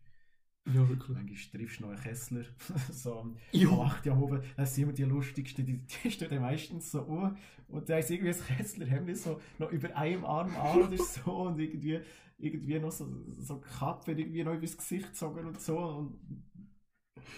[0.65, 1.19] Ja, wirklich.
[1.19, 2.45] Manchmal triffst du noch einen Kessler,
[2.93, 3.69] so Ja.
[3.69, 7.05] am 8 Uhr oben, das sind immer die lustigsten, die, die stehen dann meistens so
[7.09, 7.37] an
[7.69, 10.99] und da ist irgendwie ein Kessler, haben wir so noch über einem Arm an oder
[10.99, 12.01] so und irgendwie,
[12.39, 13.09] irgendwie noch so,
[13.41, 16.19] so Kappe irgendwie noch übers Gesicht gezogen und so und,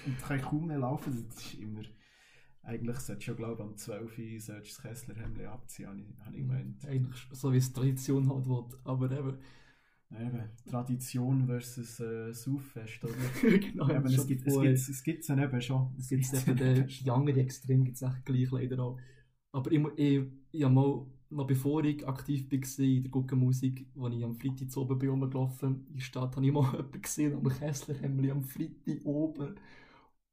[0.07, 1.83] und kann kaum mehr laufen, das ist immer,
[2.63, 6.07] eigentlich solltest du ja glaube ich am 12 Uhr solltest das Kesslerhemd abziehen, habe ich,
[6.27, 6.87] habe ich gemeint.
[6.87, 8.65] Eigentlich so wie es Tradition will.
[8.85, 9.39] Aber eben,
[10.21, 13.15] Eben, Tradition versus äh, Sauffest, oder?
[13.59, 15.95] genau, aber es gibt es gibt's, es gibt's dann eben schon.
[15.99, 18.99] Es gibt eben den, die andere Extrem gibt es echt gleich leider auch.
[19.53, 20.23] Aber ich, ich,
[20.53, 24.71] ich habe mal, noch bevor ich aktiv war in der Guckenmusik, als ich am Freitag
[24.71, 28.45] zu oben bin rumgelaufen in der Stadt, habe ich mal jemanden gesehen am Kesslerhemd am
[28.45, 29.55] Freitag oben.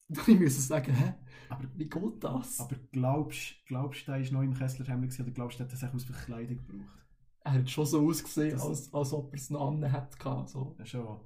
[0.10, 1.14] Und ich musste sagen, hä,
[1.50, 2.60] Aber, wie geht das?
[2.60, 5.82] aber glaubst du, glaubst, der ist noch im Kesslerhemd gewesen, oder glaubst du, der hat
[5.82, 7.01] das aus Verkleidung gebraucht?
[7.44, 10.16] Er hat schon so ausgesehen, Das- als, als ob er es noch an hat.
[10.48, 10.76] So.
[10.78, 11.20] Ja, schon.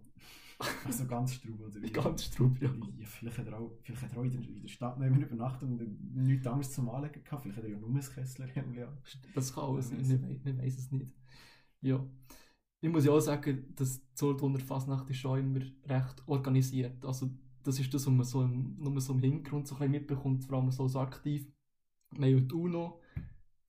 [0.85, 1.91] Also ganz straub, oder wie?
[1.91, 2.69] Ganz straub, ja.
[2.97, 5.05] Ja, vielleicht hat er auch, vielleicht hat er auch in, der, in der Stadt noch
[5.05, 7.41] übernachtet und nichts anderes zum Anlegen gehabt.
[7.43, 8.97] Vielleicht hat er ja nur ein Kesslerhemd an.
[9.33, 11.11] Das kann alles sein, ich, ich weiß es nicht.
[11.81, 12.01] Ja.
[12.79, 17.03] Ich muss ja auch sagen, dass die Solothurner Fasnacht ist schon immer recht organisiert.
[17.03, 17.29] Also
[17.63, 20.45] das ist das, was man so im, nur so im Hintergrund so ein bisschen mitbekommt,
[20.45, 21.51] vor allem so, so aktiv.
[22.11, 23.01] Wir haben ja die UNO,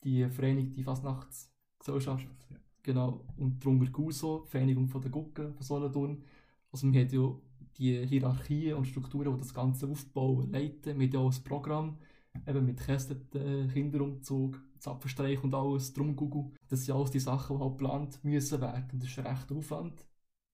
[0.04, 0.85] die Vereinigte
[1.87, 2.57] Fasnachtsgesellschaft, Ja.
[2.83, 6.22] genau, und drunter GUSO, Vereinigung von der Gucken von Solothurn.
[6.72, 7.35] Also wir haben ja
[7.79, 10.99] die Hierarchien und Strukturen, die das Ganze aufbauen, leiten.
[10.99, 11.99] Wir haben ja auch ein Programm,
[12.46, 16.53] eben mit Kästeten, Kinderumzug, Zapfenstreich und alles, drum Google.
[16.68, 18.99] Das sind alles die Sachen, die halt geplant müssen werden.
[18.99, 20.07] Das ist ein rechter Aufwand.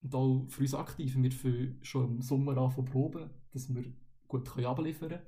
[0.02, 1.16] Und auch für uns aktiv.
[1.16, 3.84] Wir fangen schon im Sommer an von Proben, dass wir
[4.26, 5.22] gut abliefern können.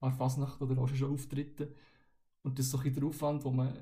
[0.00, 1.72] An Fasnacht oder auch schon Auftritte.
[2.42, 3.72] Und das ist so ein der Aufwand, wo man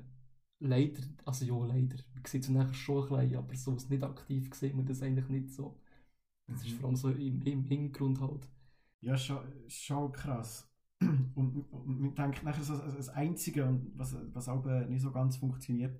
[0.59, 4.03] leider, also ja, leider, man sieht es nachher schon ein bisschen, aber so ist nicht
[4.03, 5.79] aktiv sieht man das eigentlich nicht so.
[6.47, 6.79] Das ist Mhm.
[6.79, 8.49] vor allem so im, im Hintergrund halt.
[9.01, 10.69] Ja, schon, schon krass.
[11.35, 15.11] Und, und man denkt nachher so, also das Einzige, was, was auch äh, nicht so
[15.11, 15.99] ganz funktioniert,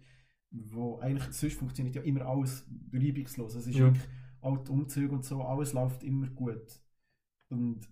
[0.52, 3.56] wo eigentlich sonst funktioniert ja immer alles reibungslos.
[3.56, 3.84] Es ist Ja.
[3.84, 4.06] wirklich
[4.42, 6.82] auch die Umzüge und so, alles läuft immer gut.
[7.50, 7.88] Und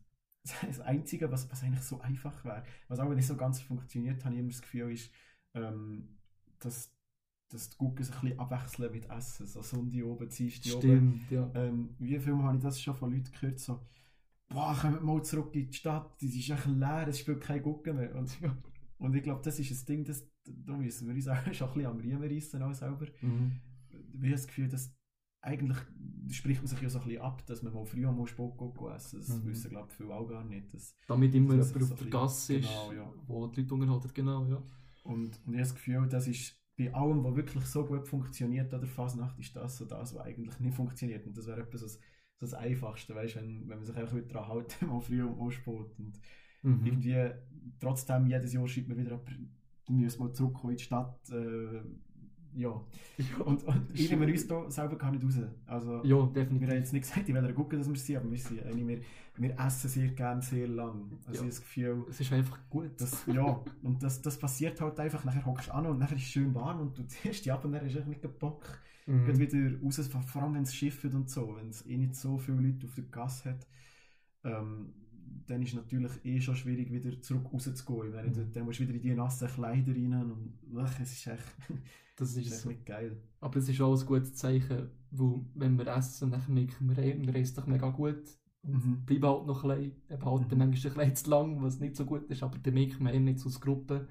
[0.67, 4.35] das Einzige, was, was eigentlich so einfach wäre, was auch nicht so ganz funktioniert, habe
[4.35, 5.11] ich immer das Gefühl, ist,
[5.55, 6.17] ähm,
[6.65, 6.91] dass,
[7.49, 9.47] dass die Gucken sich ein bisschen abwechseln mit Essen.
[9.47, 10.81] So Sonntag oben, Dienstag oben.
[10.81, 11.51] Stimmt, ja.
[11.55, 13.79] Ähm, wie viel habe ich das schon von Leuten gehört, so,
[14.49, 17.95] boah, kommt mal zurück in die Stadt, die ist echt leer, es spielt kein Gucken
[17.97, 18.15] mehr.
[18.15, 18.37] Und,
[18.97, 21.73] und ich glaube, das ist ein Ding, das, da müssen wir uns auch schon ein
[21.73, 23.05] bisschen am Riemen reissen, auch selber.
[23.21, 23.59] Mhm.
[23.89, 24.95] Ich habe das Gefühl, dass
[25.41, 25.77] eigentlich
[26.29, 29.19] spricht man sich ja so ein bisschen ab, dass man mal früh mal geht essen.
[29.19, 29.45] Das Mhm.
[29.47, 30.73] wissen, glaube ich, viele auch gar nicht.
[30.73, 33.13] Das, Damit immer jemand so auf der Gasse ist, genau, ja.
[33.27, 34.63] wo die Leute unterhalten, genau, ja.
[35.03, 38.73] Und, und ich habe das Gefühl, das ist bei allem, was wirklich so gut funktioniert
[38.73, 41.25] an der Fasnacht, ist das so das, was eigentlich nicht funktioniert.
[41.27, 41.99] Und das wäre etwas so, das-
[42.39, 45.37] so das Einfachste, weißt, wenn, wenn man sich einfach wieder daran hält, mal früh und
[45.37, 45.97] mal Sport.
[45.99, 46.19] Und
[46.65, 46.85] Mhm.
[46.85, 47.31] irgendwie,
[47.79, 49.29] trotzdem, jedes Jahr schreibt man wieder, ab,
[49.85, 51.19] du musst mal zurückkommen in die Stadt.
[51.29, 51.81] Äh,
[52.55, 52.69] ja.
[53.45, 55.39] Und, und ich nehme uns da selber gar nicht raus.
[55.65, 56.69] Also, Ja, wir haben definitiv.
[56.71, 59.01] jetzt nicht gesagt, ich will gucken, dass wir sind, aber wir, sind, wir,
[59.37, 61.11] wir essen sehr gerne sehr lang.
[61.25, 61.47] Also Ja.
[61.47, 62.91] ich das Gefühl, Es ist einfach gut.
[62.99, 66.23] das, ja, und das, das passiert halt einfach, nachher hockst du an und nachher ist
[66.23, 68.63] es schön warm und du ziehst dich ab und dann du echt nicht Bock,
[69.05, 69.25] Mhm.
[69.25, 72.37] geht wieder raus, vor allem wenn es schifft und so, wenn es eh nicht so
[72.37, 73.67] viele Leute auf der Gasse hat,
[74.45, 74.93] ähm,
[75.45, 78.13] dann ist es natürlich eh schon schwierig, wieder zurück rauszugehen.
[78.13, 78.33] Meine, Mhm.
[78.33, 81.43] dann- dann musst du wieder in die nassen Kleider rein und ach, es ist echt,
[82.15, 82.69] Das ist ist echt so.
[82.69, 83.17] nicht geil.
[83.41, 87.17] Aber es ist auch ein gutes Zeichen, weil wenn wir essen, dann merken wir, hey,
[87.19, 88.23] wir essen doch mega gut.
[88.63, 89.05] Und Mhm.
[89.05, 90.57] bleiben halt noch ein bisschen, eben halt Mhm.
[90.57, 93.39] manchmal ein bisschen zu lang, was nicht so gut ist, aber dann man eben nicht
[93.39, 94.07] so als Gruppe.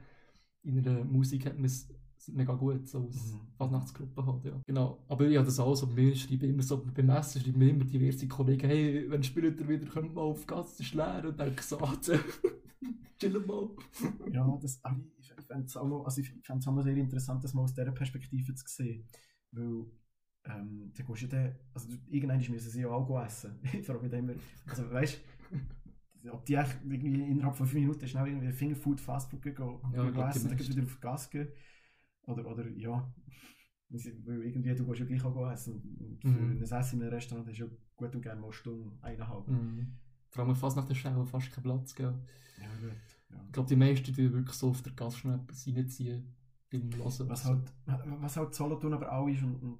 [0.63, 1.89] In einer Musik hat man es
[2.29, 3.41] mega gut, so als Mhm.
[3.57, 4.61] Fasnachtsgruppe halt, ja.
[4.67, 5.03] Genau.
[5.09, 8.29] Aber ja, das auch so, wir schreiben immer so, beim Essen schreiben wir immer diverse
[8.29, 10.45] Kollegen, hey, wenn spielt ihr wieder, kommt mal auf
[10.77, 11.55] es ist leer, und dann
[12.05, 12.13] so,
[13.19, 13.69] chillen mal.
[14.33, 16.33] Ja, das, aber ich, ich fände es auch, noch- also ich
[16.69, 19.07] auch noch sehr interessant, das mal aus dieser Perspektive zu sehen.
[19.53, 19.87] Weil,
[20.45, 23.61] ähm, dann gehst du dann, also irgendwann müssen sie ja auch essen.
[23.73, 24.35] Ich frage mich dann immer,
[24.67, 25.21] also weißt
[26.23, 29.81] du, ob die echt irgendwie innerhalb von fünf Minuten schnell irgendwie Fingerfood, Fastfood gehen, gehen,
[29.93, 30.77] Ja, gehen essen, dann du meisten.
[30.77, 31.49] wieder auf Gas gehen.
[32.25, 33.13] Oder, oder ja,
[33.89, 35.75] weil irgendwie du gehst ja gleich auch essen.
[36.01, 36.51] Und für Mhm.
[36.53, 39.49] ein Essen in einem Restaurant hast du ja gut und gerne mal eine Stunde, eineinhalb.
[39.49, 39.99] Mhm.
[40.33, 42.15] Vor allem fast nach der Stelle fast keinen Platz, gell.
[42.59, 42.97] Ja, gut.
[43.31, 43.45] Ja.
[43.47, 46.25] Ich glaube, die meisten die wirklich so auf der Gasse schnell reinziehen
[46.71, 47.29] beim Hören.
[47.29, 47.73] Was halt,
[48.21, 49.79] was halt Solothurn aber auch ist, und, und,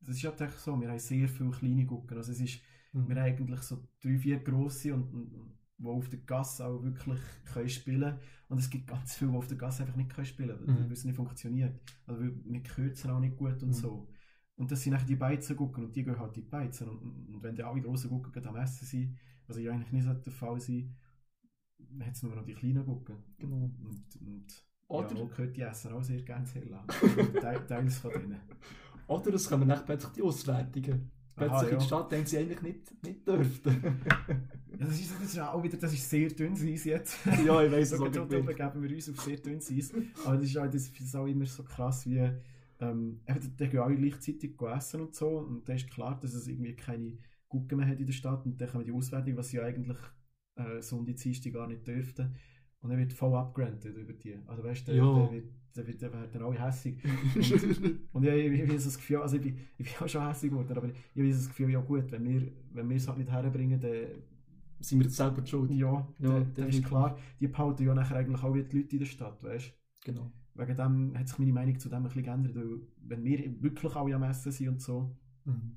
[0.00, 2.16] das ist ja tatsächlich so, wir haben sehr viele kleine Gucken.
[2.16, 2.60] Also es ist,
[2.92, 3.06] mhm.
[3.08, 7.18] wir haben eigentlich so drei, vier grosse, und, und, die auf der Gasse auch wirklich
[7.52, 10.56] können spielen Und es gibt ganz viele, die auf der Gasse einfach nicht können spielen
[10.56, 10.84] können, Mhm.
[10.84, 11.78] weil es nicht funktioniert.
[12.06, 13.72] Also weil wir kürzen auch nicht gut und Mhm.
[13.74, 14.08] so.
[14.56, 16.88] Und das sind nachher die Beizen gucken und die gehen halt die Beizen.
[16.88, 20.04] Und, und, wenn die alle grossen Gucken gerade am Essen sind, was ja eigentlich nicht
[20.04, 20.94] so der Fall sein
[21.78, 23.16] dann hat es nur noch die kleinen Gucken.
[23.38, 23.56] Genau.
[23.56, 26.86] Und, und Oder, ja, gehört die essen auch sehr gerne sehr lang.
[27.40, 28.40] Te- Teils von denen.
[29.08, 31.10] oder es kommen echt plötzlich die Auswertungen.
[31.36, 34.00] Plötzlich Aha, in die Stadt, den sie eigentlich nicht, nicht dürften.
[34.78, 37.18] Das, ist, das ist auch wieder, das ist sehr dünnes Eis jetzt.
[37.46, 38.28] ja, ich so es auch nicht.
[38.28, 39.90] geben wir uns auf sehr dünnes Eis.
[40.22, 42.18] Aber das ist, auch, das ist auch immer so krass, wie
[42.80, 45.28] ähm, eben, da gehen alle gleichzeitig essen und so.
[45.38, 47.16] Und da ist klar, dass es irgendwie keine
[47.48, 48.44] Gucken mehr hat in der Stadt.
[48.46, 49.98] Und dann kommen die Auswertung, was sie eigentlich
[50.56, 52.34] äh, so die Dienstag gar nicht dürften.
[52.80, 54.36] Und dann wird voll abgerantet über die.
[54.46, 55.30] Also weißt du, Ja.
[55.30, 57.02] wird, werden alle hässig.
[58.12, 60.26] Und ja, ich, ich, ich habe das Gefühl, also ich bin, ich bin auch schon
[60.26, 63.18] hässlich geworden, aber ich habe das Gefühl, ja gut, wenn wir, wenn wir es halt
[63.18, 64.06] nicht herbringen, dann
[64.80, 65.70] Sind wir selber schuld?
[65.72, 68.92] ja, Ja, dann, dann ist klar, die behalten ja nachher eigentlich auch wieder die Leute
[68.92, 69.72] in der Stadt, weißt
[70.04, 70.30] Genau.
[70.54, 73.94] Wegen dem hat sich meine Meinung zu dem ein bisschen geändert, weil wenn wir wirklich
[73.96, 75.76] alle am Essen sind und so, Mhm.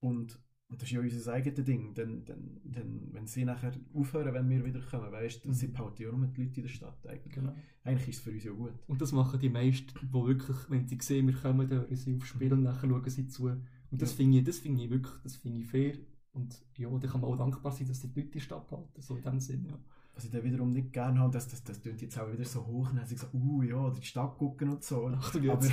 [0.00, 4.34] und, und das ist ja unser eigenes Ding, dann, dann, dann, wenn sie nachher aufhören,
[4.34, 5.52] wenn wir wieder kommen, weißt du, Mhm.
[5.54, 7.34] sie behalten ja nur die Leute in der Stadt eigentlich.
[7.34, 7.54] Genau.
[7.84, 8.72] Eigentlich ist es für uns ja gut.
[8.86, 12.14] Und das machen die meisten, die wirklich, wenn sie sehen, wir kommen, dann hören sie
[12.16, 13.46] auf Spiel und nachher schauen sie zu.
[13.46, 14.16] Und das Ja.
[14.18, 15.94] finde ich, das finde ich wirklich, das finde ich fair.
[16.32, 19.16] Und ja, da kann man auch dankbar sein, dass die Leute die Stadt halten, so
[19.16, 19.78] in dem Sinn, ja.
[20.14, 22.66] Was ich dann wiederum nicht gerne habe, das, das, das tönt jetzt auch wieder so
[22.66, 25.06] hochnäsig, so, uh ja, die Stadt gucken und so.
[25.06, 25.66] Achtung Aber,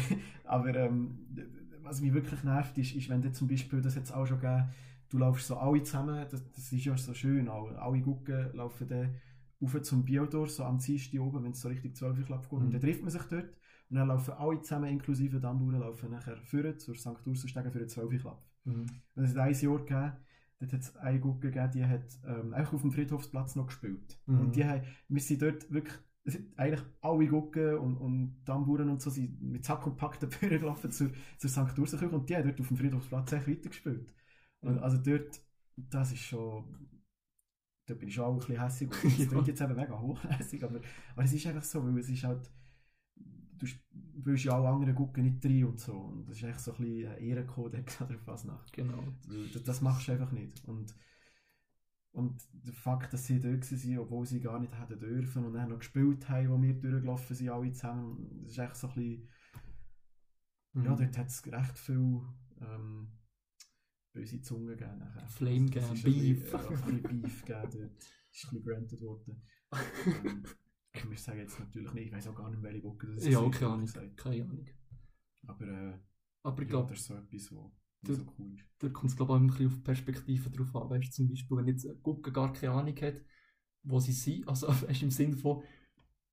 [0.46, 1.18] aber ähm,
[1.86, 4.70] was mich wirklich nervt, ist, ist, wenn du zum Beispiel, das jetzt auch schon gegeben,
[5.10, 8.88] du laufst so alle zusammen, das, das ist ja so schön, alle, alle Gucken laufen
[8.88, 9.16] dann
[9.62, 12.68] rauf zum Biodor, so am Dienstag oben, wenn es so richtig 12 Uhr geht, und
[12.68, 12.72] Mhm.
[12.72, 13.50] dann trifft man sich dort
[13.90, 17.26] und dann laufen alle zusammen, inklusive Dammbauern, laufen nachher führen zur St.
[17.26, 18.38] Ursenstege für den 12 Uhr.
[18.66, 18.86] Mhm.
[19.16, 20.14] Und es hat ein Jahr gegeben,
[20.60, 24.20] dort hat es eine Gucke gegeben, die hat ähm, einfach auf dem Friedhofsplatz noch gespielt.
[24.26, 24.40] Mhm.
[24.40, 25.96] Und die haben, wir sind dort wirklich,
[26.26, 30.20] es sind eigentlich alle Gucken und, und Dammbauern und so sind mit Sack und Pack
[30.20, 31.78] dafür gelaufen zur, zur St.
[31.78, 34.12] Ursenkirche und die haben dort auf dem Friedhofsplatz echt weitergespielt.
[34.62, 35.40] Und also dort,
[35.78, 36.66] das ist schon,
[37.86, 38.90] da bin ich schon auch ein bisschen hässig.
[39.20, 40.82] Das klingt jetzt eben mega hochlässig, aber,
[41.14, 42.50] aber es ist einfach so, weil es ist halt,
[43.16, 43.68] du
[44.24, 45.94] willst ja alle anderen gucken nicht rein und so.
[45.94, 48.66] Und das ist echt so ein bisschen ein Ehrenkodex oder was nach.
[48.72, 49.04] Genau.
[49.54, 50.66] Das, das machst du einfach nicht.
[50.66, 50.96] Und,
[52.16, 55.70] und der Fakt, dass sie dort waren, obwohl sie gar nicht hätten dürfen und dann
[55.70, 59.30] noch gespielt haben, wo wir durchgelaufen sind, alle zusammen, das ist echt so ein bisschen,
[60.74, 60.84] Mhm.
[60.86, 62.22] ja, dort hat es recht viel
[62.62, 63.08] ähm,
[64.14, 64.98] böse Zungen gegeben.
[65.00, 65.28] Nachher.
[65.28, 66.52] Flame Es gegeben, ist ein bisschen- Beef.
[66.54, 67.74] Ja, ein bisschen Beef gegeben dort.
[67.74, 69.42] ist ein bisschen granted worden.
[70.26, 73.42] ähm, wir sagen jetzt natürlich nicht, ich weiß auch gar nicht, welche Woche das ja,
[73.42, 73.90] war, keine Ahnung.
[74.16, 74.66] Keine Ahnung.
[75.48, 76.00] Aber äh,
[76.44, 77.72] Aber ich ja, glaube, das ist so etwas, was
[78.08, 78.66] Nicht so cool ist.
[78.80, 80.90] da kommt es glaube ich auch ein bisschen auf die Perspektive drauf an.
[80.90, 83.22] Weißt du, zum Beispiel, wenn jetzt ein Gucker gar keine Ahnung hat,
[83.84, 85.64] wo sie sind, also weißt, im Sinne von,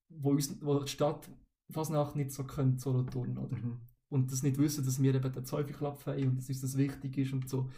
[0.08, 1.30] wo, uns, wo die Stadt
[1.70, 3.56] Fasnacht nicht so kennt, so turnen, oder?
[3.56, 3.80] Mhm.
[4.08, 7.16] Und das nicht wissen, dass wir eben den Zeufelklapp haben und dass uns das wichtig
[7.16, 7.70] ist und so.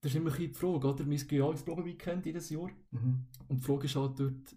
[0.00, 1.08] Das ist immer ein bisschen die Frage, oder?
[1.08, 2.70] Wir gehen ja ins Probeweekend jedes Jahr.
[2.90, 3.26] Mhm.
[3.48, 4.56] Und die Frage ist halt dort,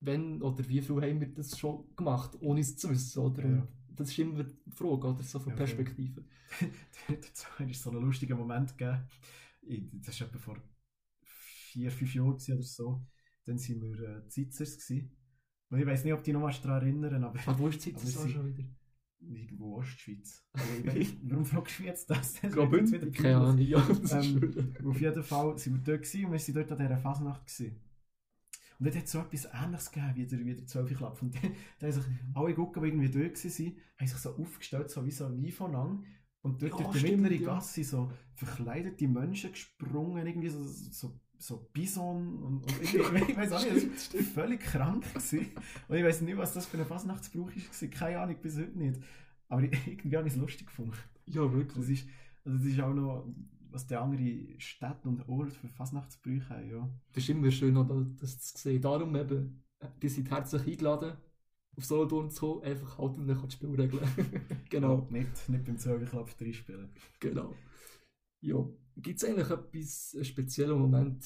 [0.00, 3.48] wenn oder wie viel haben wir das schon gemacht, ohne es zu wissen, oder?
[3.48, 3.68] Ja.
[3.96, 5.22] Das ist immer die Frage, oder?
[5.22, 5.56] So von Ja.
[5.56, 6.24] Perspektive.
[7.08, 9.08] Dazu hat es so einen lustigen Moment gegeben.
[9.92, 10.56] Das war etwa vor
[11.22, 13.06] vier, fünf Jahren oder so.
[13.44, 14.78] Dann waren wir äh, Zitzers.
[14.78, 15.16] Gewesen.
[15.70, 18.16] Und ich weiß nicht, ob die noch was daran erinnern, aber Aber wo ist das
[18.16, 18.64] auch schon wieder?
[19.22, 20.46] irgendwo Ostschweiz.
[20.54, 22.40] Weiß, warum fragst du jetzt das?
[22.40, 23.12] Das Graubünden?
[23.12, 23.86] Keine Ahnung, ja.
[24.12, 27.46] Ähm, Auf jeden Fall sind wir dort gewesen und wir waren dort an dieser Fasnacht.
[27.46, 27.80] Gewesen.
[28.80, 31.20] Und dort hat es so etwas Ähnliches gegeben wie der, wie der 12 Klapp.
[31.20, 34.90] Und dann da haben sich alle Gucken, die irgendwie dort waren, haben sich so aufgestellt,
[34.90, 36.04] so wie so ein von lang.
[36.40, 37.54] Und dort Ja, durch die stimmt, mittlere ja.
[37.54, 43.52] Gasse so verkleidete Menschen gesprungen, irgendwie so, so, so Bison und, und irgendwie, ich weiß
[43.52, 45.04] auch nicht, das war völlig krank.
[45.12, 45.48] Gewesen.
[45.88, 47.88] Und ich weiß nicht, was das für ein Fasnachtsbrauch war.
[47.90, 48.98] Keine Ahnung, bis heute nicht.
[49.48, 50.94] Aber irgendwie habe ich es lustig gefunden.
[51.26, 51.90] Ja, Das wirklich.
[51.90, 52.08] ist,
[52.46, 53.26] also das ist auch noch,
[53.72, 56.70] was die anderen Städte und Orte für Fasnachtsbrüche haben.
[56.70, 56.90] Ja.
[57.12, 58.82] Das ist immer schön, oder, das zu sehen.
[58.82, 59.64] Darum eben,
[60.02, 61.16] die sind herzlich eingeladen,
[61.76, 64.08] auf Solothurn zu kommen, einfach halten und dann die Spielregeln.
[64.70, 65.06] genau.
[65.10, 66.90] Ja, nicht, nicht beim 12 Club 3 spielen.
[67.20, 67.54] Genau.
[68.40, 68.66] Ja.
[68.96, 71.24] Gibt es eigentlich etwas, einen speziellen Moment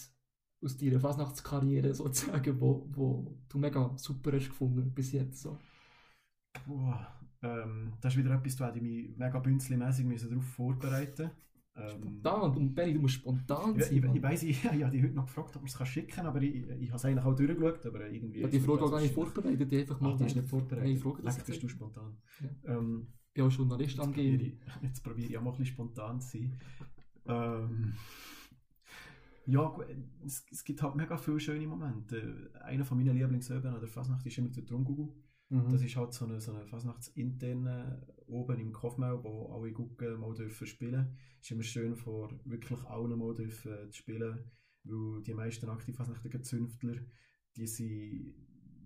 [0.62, 5.42] aus deiner Fasnachtskarriere sozusagen, wo, wo du mega super hast gefunden bis jetzt?
[5.42, 5.58] So?
[6.66, 7.06] Boah,
[7.42, 10.44] ähm, das ist wieder etwas, da hätte ich mich mega bünzli-mässig darauf
[11.74, 12.56] vorbereiten ähm, Spontan.
[12.56, 13.96] Und Benny, du musst spontan Ich, sein.
[13.96, 16.26] ich, ich weiss, ich, ich habe dich heute noch gefragt, ob wir es schicken kann,
[16.26, 18.40] aber ich, ich habe es eigentlich auch durchgeschaut, aber irgendwie...
[18.40, 20.12] ja, die Frage auch gar nicht vorbereitet, die einfach mal.
[20.12, 20.96] Ah, die ist nicht vorbereitet.
[20.96, 22.16] Ich frage das Leck, bist du spontan.
[22.40, 22.76] Ja.
[22.76, 26.38] Ähm, Ich bin auch Journalist ich, jetzt probiere ich auch mal ein bisschen spontan zu
[26.38, 26.60] sein.
[27.26, 27.94] Ähm,
[29.46, 29.76] ja,
[30.24, 32.50] es, es gibt halt mega viele schöne Momente.
[32.62, 35.12] Einer von meinen Lieblingsöben an der Fasnacht ist immer der Drumgugu.
[35.54, 35.70] Mhm.
[35.70, 40.34] Das ist halt so eine, so eine Fasnachtsinterne oben im Kofmau, wo alle Gucken mal
[40.34, 41.16] dürfen spielen.
[41.40, 44.38] ist immer schön, vor wirklich allen mal dürfen zu spielen,
[44.84, 46.94] weil die meisten aktiv fasnachtigen Zünftler,
[47.56, 48.34] die sind,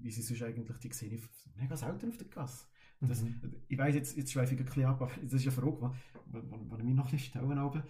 [0.00, 1.22] wie sie sonst eigentlich, die sehe ich
[1.56, 2.66] mega selten auf der Gasse.
[3.06, 3.54] Das, Mhm.
[3.68, 5.92] Ich weiß jetzt, jetzt schweife ich ein bisschen ab, aber das ist eine Frage,
[6.26, 6.38] die
[6.78, 7.84] ich mich noch bisschen stellen habe,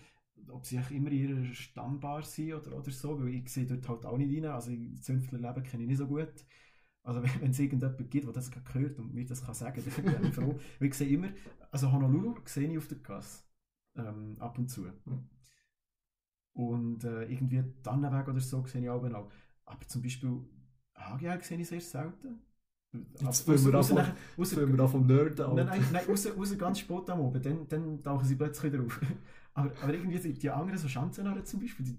[0.49, 4.05] ob sie immer in ihrer Stammbar sind oder, oder so, weil ich sehe dort halt
[4.07, 6.33] auch nicht rein, also das Zünftlerleben kenne ich nicht so gut.
[7.09, 10.05] Also wenn es irgendjemand gibt, der das gerade hört und mir das kann sagen, dann
[10.05, 10.59] bin ich froh.
[10.79, 11.29] Weil ich sehe immer,
[11.71, 13.45] also Honolulu sehe ich auf der Gasse,
[13.97, 14.87] ähm, ab und zu.
[16.53, 19.31] Und äh, irgendwie Tannenweg oder so sehe ich auch auch.
[19.65, 20.39] Aber zum Beispiel
[20.97, 22.43] HGL sehe ich sehr selten.
[22.93, 25.55] Jetzt wollen wir an vom Nerd an.
[25.57, 28.85] Nein, nein, nein außer, außer ganz spät am Oben, dann, dann tauchen sie plötzlich wieder
[28.85, 29.01] auf.
[29.55, 31.99] Aber, aber irgendwie die, die anderen, so Schanzenarten zum Beispiel, die,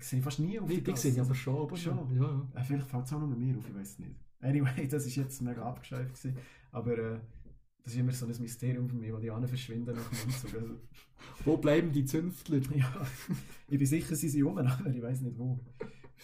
[0.00, 1.62] sehe fast nie auf Die, sehe ich aber schon.
[1.62, 2.14] Aber Schon.
[2.16, 2.60] Ja, ja.
[2.60, 4.16] Äh, vielleicht fällt es auch nur mir auf, ich weiß es nicht.
[4.40, 6.36] Anyway, das ist jetzt mega abgeschweift gewesen,
[6.72, 7.20] aber äh,
[7.82, 10.54] das ist immer so ein Mysterium für mich, weil die anderen verschwinden nach dem Umzug.
[10.54, 10.80] Also,
[11.44, 12.58] Wo bleiben die Zünftler?
[12.74, 13.06] ja,
[13.68, 15.60] ich bin sicher, sie sind rum, aber ich weiß nicht wo.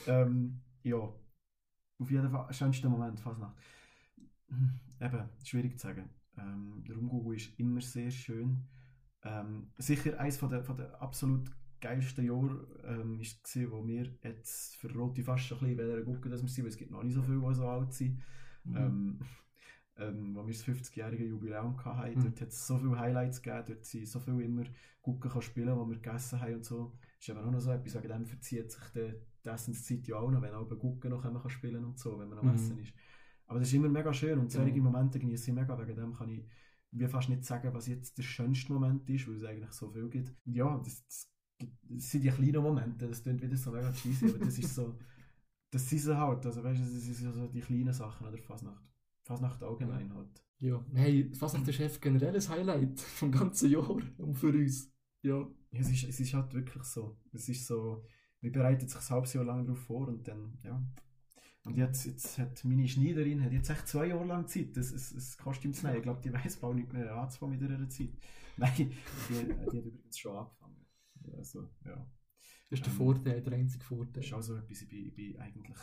[0.06, 3.56] Ähm, ja, auf jeden Fall, schönster Moment, Fasnacht.
[4.48, 6.10] Hm, Eben, schwierig zu sagen.
[6.36, 8.66] Ähm, der Umgugu ist immer sehr schön.
[9.22, 11.50] Ähm, sicher eines von der, von der absolut
[11.80, 16.42] geilsten Jahre ähm, ist gewesen, wo wir jetzt für Rote fast ein bisschen gucken, dass
[16.42, 18.20] wir sind, weil es gibt noch nicht so viele, die so alt sind.
[18.64, 18.76] Mhm.
[18.76, 19.18] Ähm,
[19.96, 22.22] ähm, wo wir das 50-jährige Jubiläum hatten, Mhm.
[22.24, 24.64] dort hat es so viele Highlights gegeben, dort sind so viele immer
[25.02, 26.98] gucken kann spielen, wo wir gegessen haben und so.
[27.18, 29.12] ist aber auch noch so etwas, wegen dem verzieht sich die,
[29.44, 32.28] die Essenszeit ja auch noch, wenn auch bei Gucken noch kann spielen und so, wenn
[32.28, 32.54] man am Mhm.
[32.54, 32.94] Essen ist.
[33.46, 34.82] Aber das ist immer mega schön und solche Ja.
[34.82, 36.46] Momente genieße ich mega, wegen dem kann ich
[36.92, 40.08] wie fast nicht sagen, was jetzt der schönste Moment ist, weil es eigentlich so viel
[40.08, 40.34] gibt.
[40.44, 41.30] Ja, das, das,
[41.82, 44.98] das sind die kleinen Momente, das klingt wieder so mega cheesy, aber das ist so,
[45.70, 48.84] das sind sie halt, also weißt du, das sind so die kleinen Sachen oder Fasnacht.
[49.22, 50.44] Fasnacht allgemein halt.
[50.58, 50.84] Ja.
[50.92, 54.92] Hey, Fasnacht ist einfach generell ein Highlight vom ganzen Jahr und für uns.
[55.22, 55.46] Ja.
[55.72, 57.16] Ja, es, ist, es ist halt wirklich so.
[57.32, 58.04] Es ist so,
[58.40, 60.82] man bereitet sich ein halbes Jahr lang darauf vor und dann, ja.
[61.64, 65.12] Und jetzt, jetzt hat meine Schneiderin hat jetzt echt zwei Jahre lang Zeit, das, das,
[65.12, 65.98] das Kostüm zu nähen.
[65.98, 68.10] Ich glaube, die weiß bald nicht mehr anzufangen mit ihrer Zeit.
[68.56, 68.88] Nein, die,
[69.28, 70.79] die hat übrigens schon angefangen.
[71.36, 72.06] Also, ja.
[72.70, 74.24] Das ist der Ähm, Vorteil, der einzige Das Vorteil.
[74.24, 75.78] ist auch so etwas, ich bin, ich bin eigentlich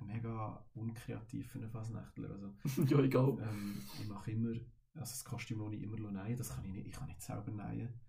[0.00, 2.30] mega unkreativ für einen Fasnächtler.
[2.30, 3.36] Also, ja, egal.
[3.40, 4.64] ähm, ich mache immer, also
[5.12, 8.00] das Kostüm noch nicht immer nähen, das kann ich nicht, ich kann nicht selber nähen.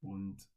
[0.00, 0.48] Und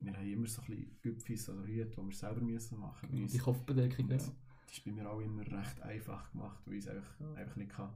[0.00, 3.20] wir haben immer so ein bisschen Güpfis, also Hüte, die wir selber müssen machen Die
[3.20, 3.40] müssen.
[3.40, 4.16] Kopfbedeckung, Und ja.
[4.18, 4.32] das
[4.72, 7.32] ist bei mir auch immer recht einfach gemacht, weil ich es einfach, Ja.
[7.34, 7.94] einfach nicht kann.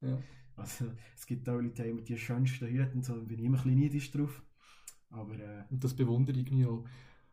[0.00, 0.20] Ja.
[0.56, 3.44] Also, es gibt auch Leute, die haben immer die schönsten Hüte und so, bin ich
[3.44, 4.42] immer ein bisschen neidisch drauf.
[5.14, 6.84] Aber äh, Und das bewundere ich irgendwie auch.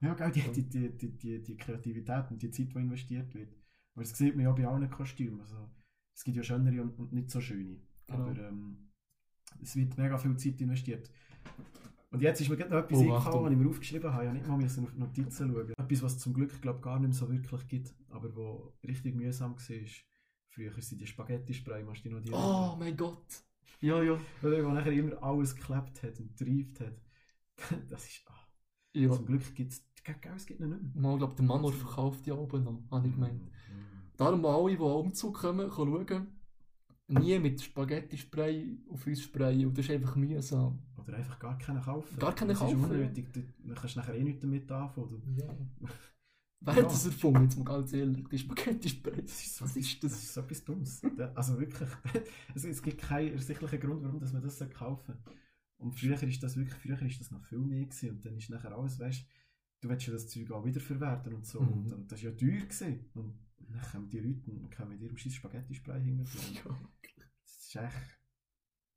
[0.02, 3.54] ja, gell, die, die, die, die, die, die Kreativität und die Zeit, die investiert wird.
[3.94, 5.42] Aber das sieht man ja bei allen Kostümen.
[5.42, 5.70] Also,
[6.16, 7.78] es gibt ja schönere und, und nicht so schöne.
[8.08, 8.20] Genau.
[8.20, 8.90] Aber ähm,
[9.62, 11.10] es wird mega viel Zeit investiert.
[12.12, 14.24] Und jetzt ist mir gerade noch etwas Oh, eingefallen, was ich mir aufgeschrieben habe.
[14.24, 15.74] Ich habe nicht mal müssen auf Notizen schauen.
[15.78, 19.16] Etwas, was es zum Glück glaub, gar nicht mehr so wirklich gibt, aber wo richtig
[19.16, 19.88] mühsam war.
[20.50, 23.44] Früher sind die Spaghetti-Spray, musst du noch die Oh mein Gott!
[23.80, 24.20] Ja, ja.
[24.44, 27.02] Oder wo nachher immer alles geklebt hat und gereift hat.
[27.90, 28.22] Das ist...
[28.28, 28.34] Ah,
[28.94, 29.12] ja.
[29.12, 29.86] Zum Glück gibt es...
[30.36, 31.02] Es gibt ihn nicht mehr.
[31.12, 33.44] Mal, glaube der Manor verkauft die oben noch, habe ich gemeint.
[33.44, 34.18] Mm.
[34.18, 36.28] Darum alle, die Umzug kommen, können schauen.
[37.08, 39.68] Nie mit Spaghetti-Spray auf uns sprayen.
[39.68, 40.80] Und das ist einfach mühsam.
[40.98, 42.18] Oder einfach gar keinen kaufen.
[42.18, 43.34] Gar keinen das kaufen, ist unnötig.
[43.34, 45.10] Du, dann kannst du nachher eh nichts damit anfangen.
[45.10, 45.48] Du- Ja.
[46.64, 47.44] Wer hat das erfunden?
[47.44, 49.22] Jetzt mal ganz ehrlich, die Spaghetti-Spray.
[49.24, 50.24] Das ist so, Was ist das das?
[50.24, 51.02] ist so etwas Dummes.
[51.34, 51.90] Also wirklich,
[52.56, 55.34] es, es gibt keinen ersichtlichen Grund, warum dass man das kaufen soll.
[55.82, 58.12] Und früher ist das wirklich, früher ist das noch viel mehr gewesen.
[58.12, 59.26] Und dann ist nachher alles, weißt
[59.82, 61.60] du, willst ja das Zeug auch wiederverwerten und so.
[61.60, 61.72] Mhm.
[61.74, 63.10] Und, und das war ja teuer gewesen.
[63.16, 66.26] Und dann kommen die Leute und kommen mit ihrem scheiß Spaghetti-Spray hinten.
[66.64, 66.78] Ja.
[67.44, 68.20] Das ist echt,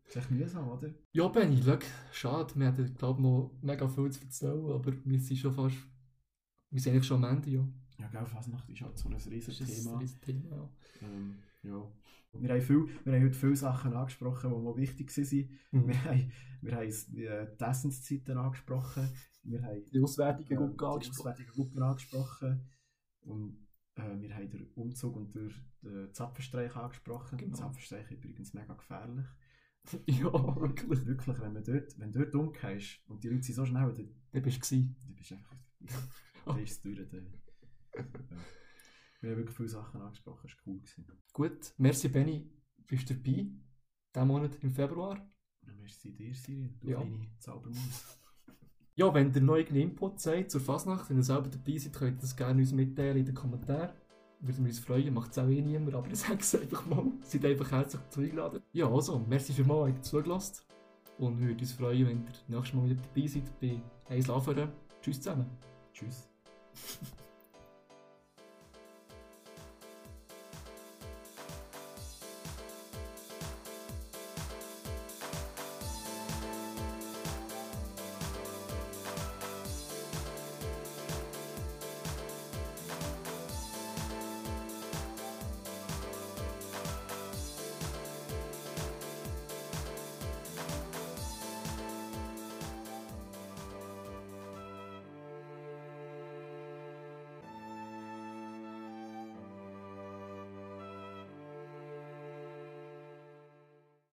[0.05, 0.93] das ist echt mühsam, oder?
[1.13, 1.79] Ja, Benni, schau,
[2.13, 2.55] schade.
[2.57, 5.77] Wir hätten, glaube ich, noch mega viel zu erzählen, aber wir sind schon fast.
[6.71, 7.69] Wir sind eigentlich schon am Ende, ja.
[7.99, 9.93] Ja, gell, Fasnacht ist halt so ein Das riesiges Thema.
[9.93, 10.71] ein riesiges Thema, ja.
[11.03, 11.93] Ähm, ja.
[12.41, 15.59] Wir haben, viel, wir haben heute viele Sachen angesprochen, die mal wichtig waren.
[15.71, 15.89] Mhm.
[15.89, 16.33] Wir haben,
[16.63, 19.09] wir haben äh, die Essenszeiten angesprochen.
[19.43, 21.11] Wir haben Die Auswertungen äh, die angesprochen.
[21.11, 22.69] auswärtigen Gruppen angesprochen.
[23.21, 23.67] Und
[23.97, 27.39] äh, wir haben den Umzug und den, den Zapfenstreich angesprochen.
[27.39, 27.51] Genau.
[27.51, 29.27] Der Zapfenstreich ist übrigens mega gefährlich.
[30.07, 31.05] Ja, wirklich.
[31.05, 34.09] Wirklich, wenn, man dort, wenn du dort umgehst und die Leute sind so schnell, dann,
[34.33, 35.57] Da bist du dann bist du einfach...
[36.47, 37.07] dann ist es durch.
[37.11, 37.27] Dann,
[37.95, 38.03] ja.
[39.25, 40.81] Wir haben wirklich viele Sachen angesprochen, das war cool.
[40.81, 41.07] Gewesen.
[41.33, 42.47] Gut, merci Benny,
[42.87, 43.47] bist du dabei?
[44.15, 45.17] Diesen Monat im Februar.
[45.67, 46.75] Ja, merci dir, Siri.
[46.79, 46.99] Du Ja.
[46.99, 48.19] kleine Zaubermaus.
[48.97, 52.19] Ja, wenn ihr noch irgendeinen Input seid zur Fasnacht, wenn ihr selber dabei seid, könnt
[52.19, 53.91] ihr das gerne uns mitteilen in den Kommentaren.
[54.39, 57.11] Würden wir uns freuen, macht es auch eh niemand, aber ich sage es einfach mal.
[57.23, 58.63] Seid einfach herzlich dazu eingeladen.
[58.73, 60.63] Ja, also, merci für mal, habt ihr zugelassen.
[61.19, 64.71] Und wir würden uns freuen, wenn ihr nächstes Mal wieder dabei seid bei «Eins Laveren».
[65.01, 65.47] Tschüss zusammen.
[65.93, 66.29] Tschüss.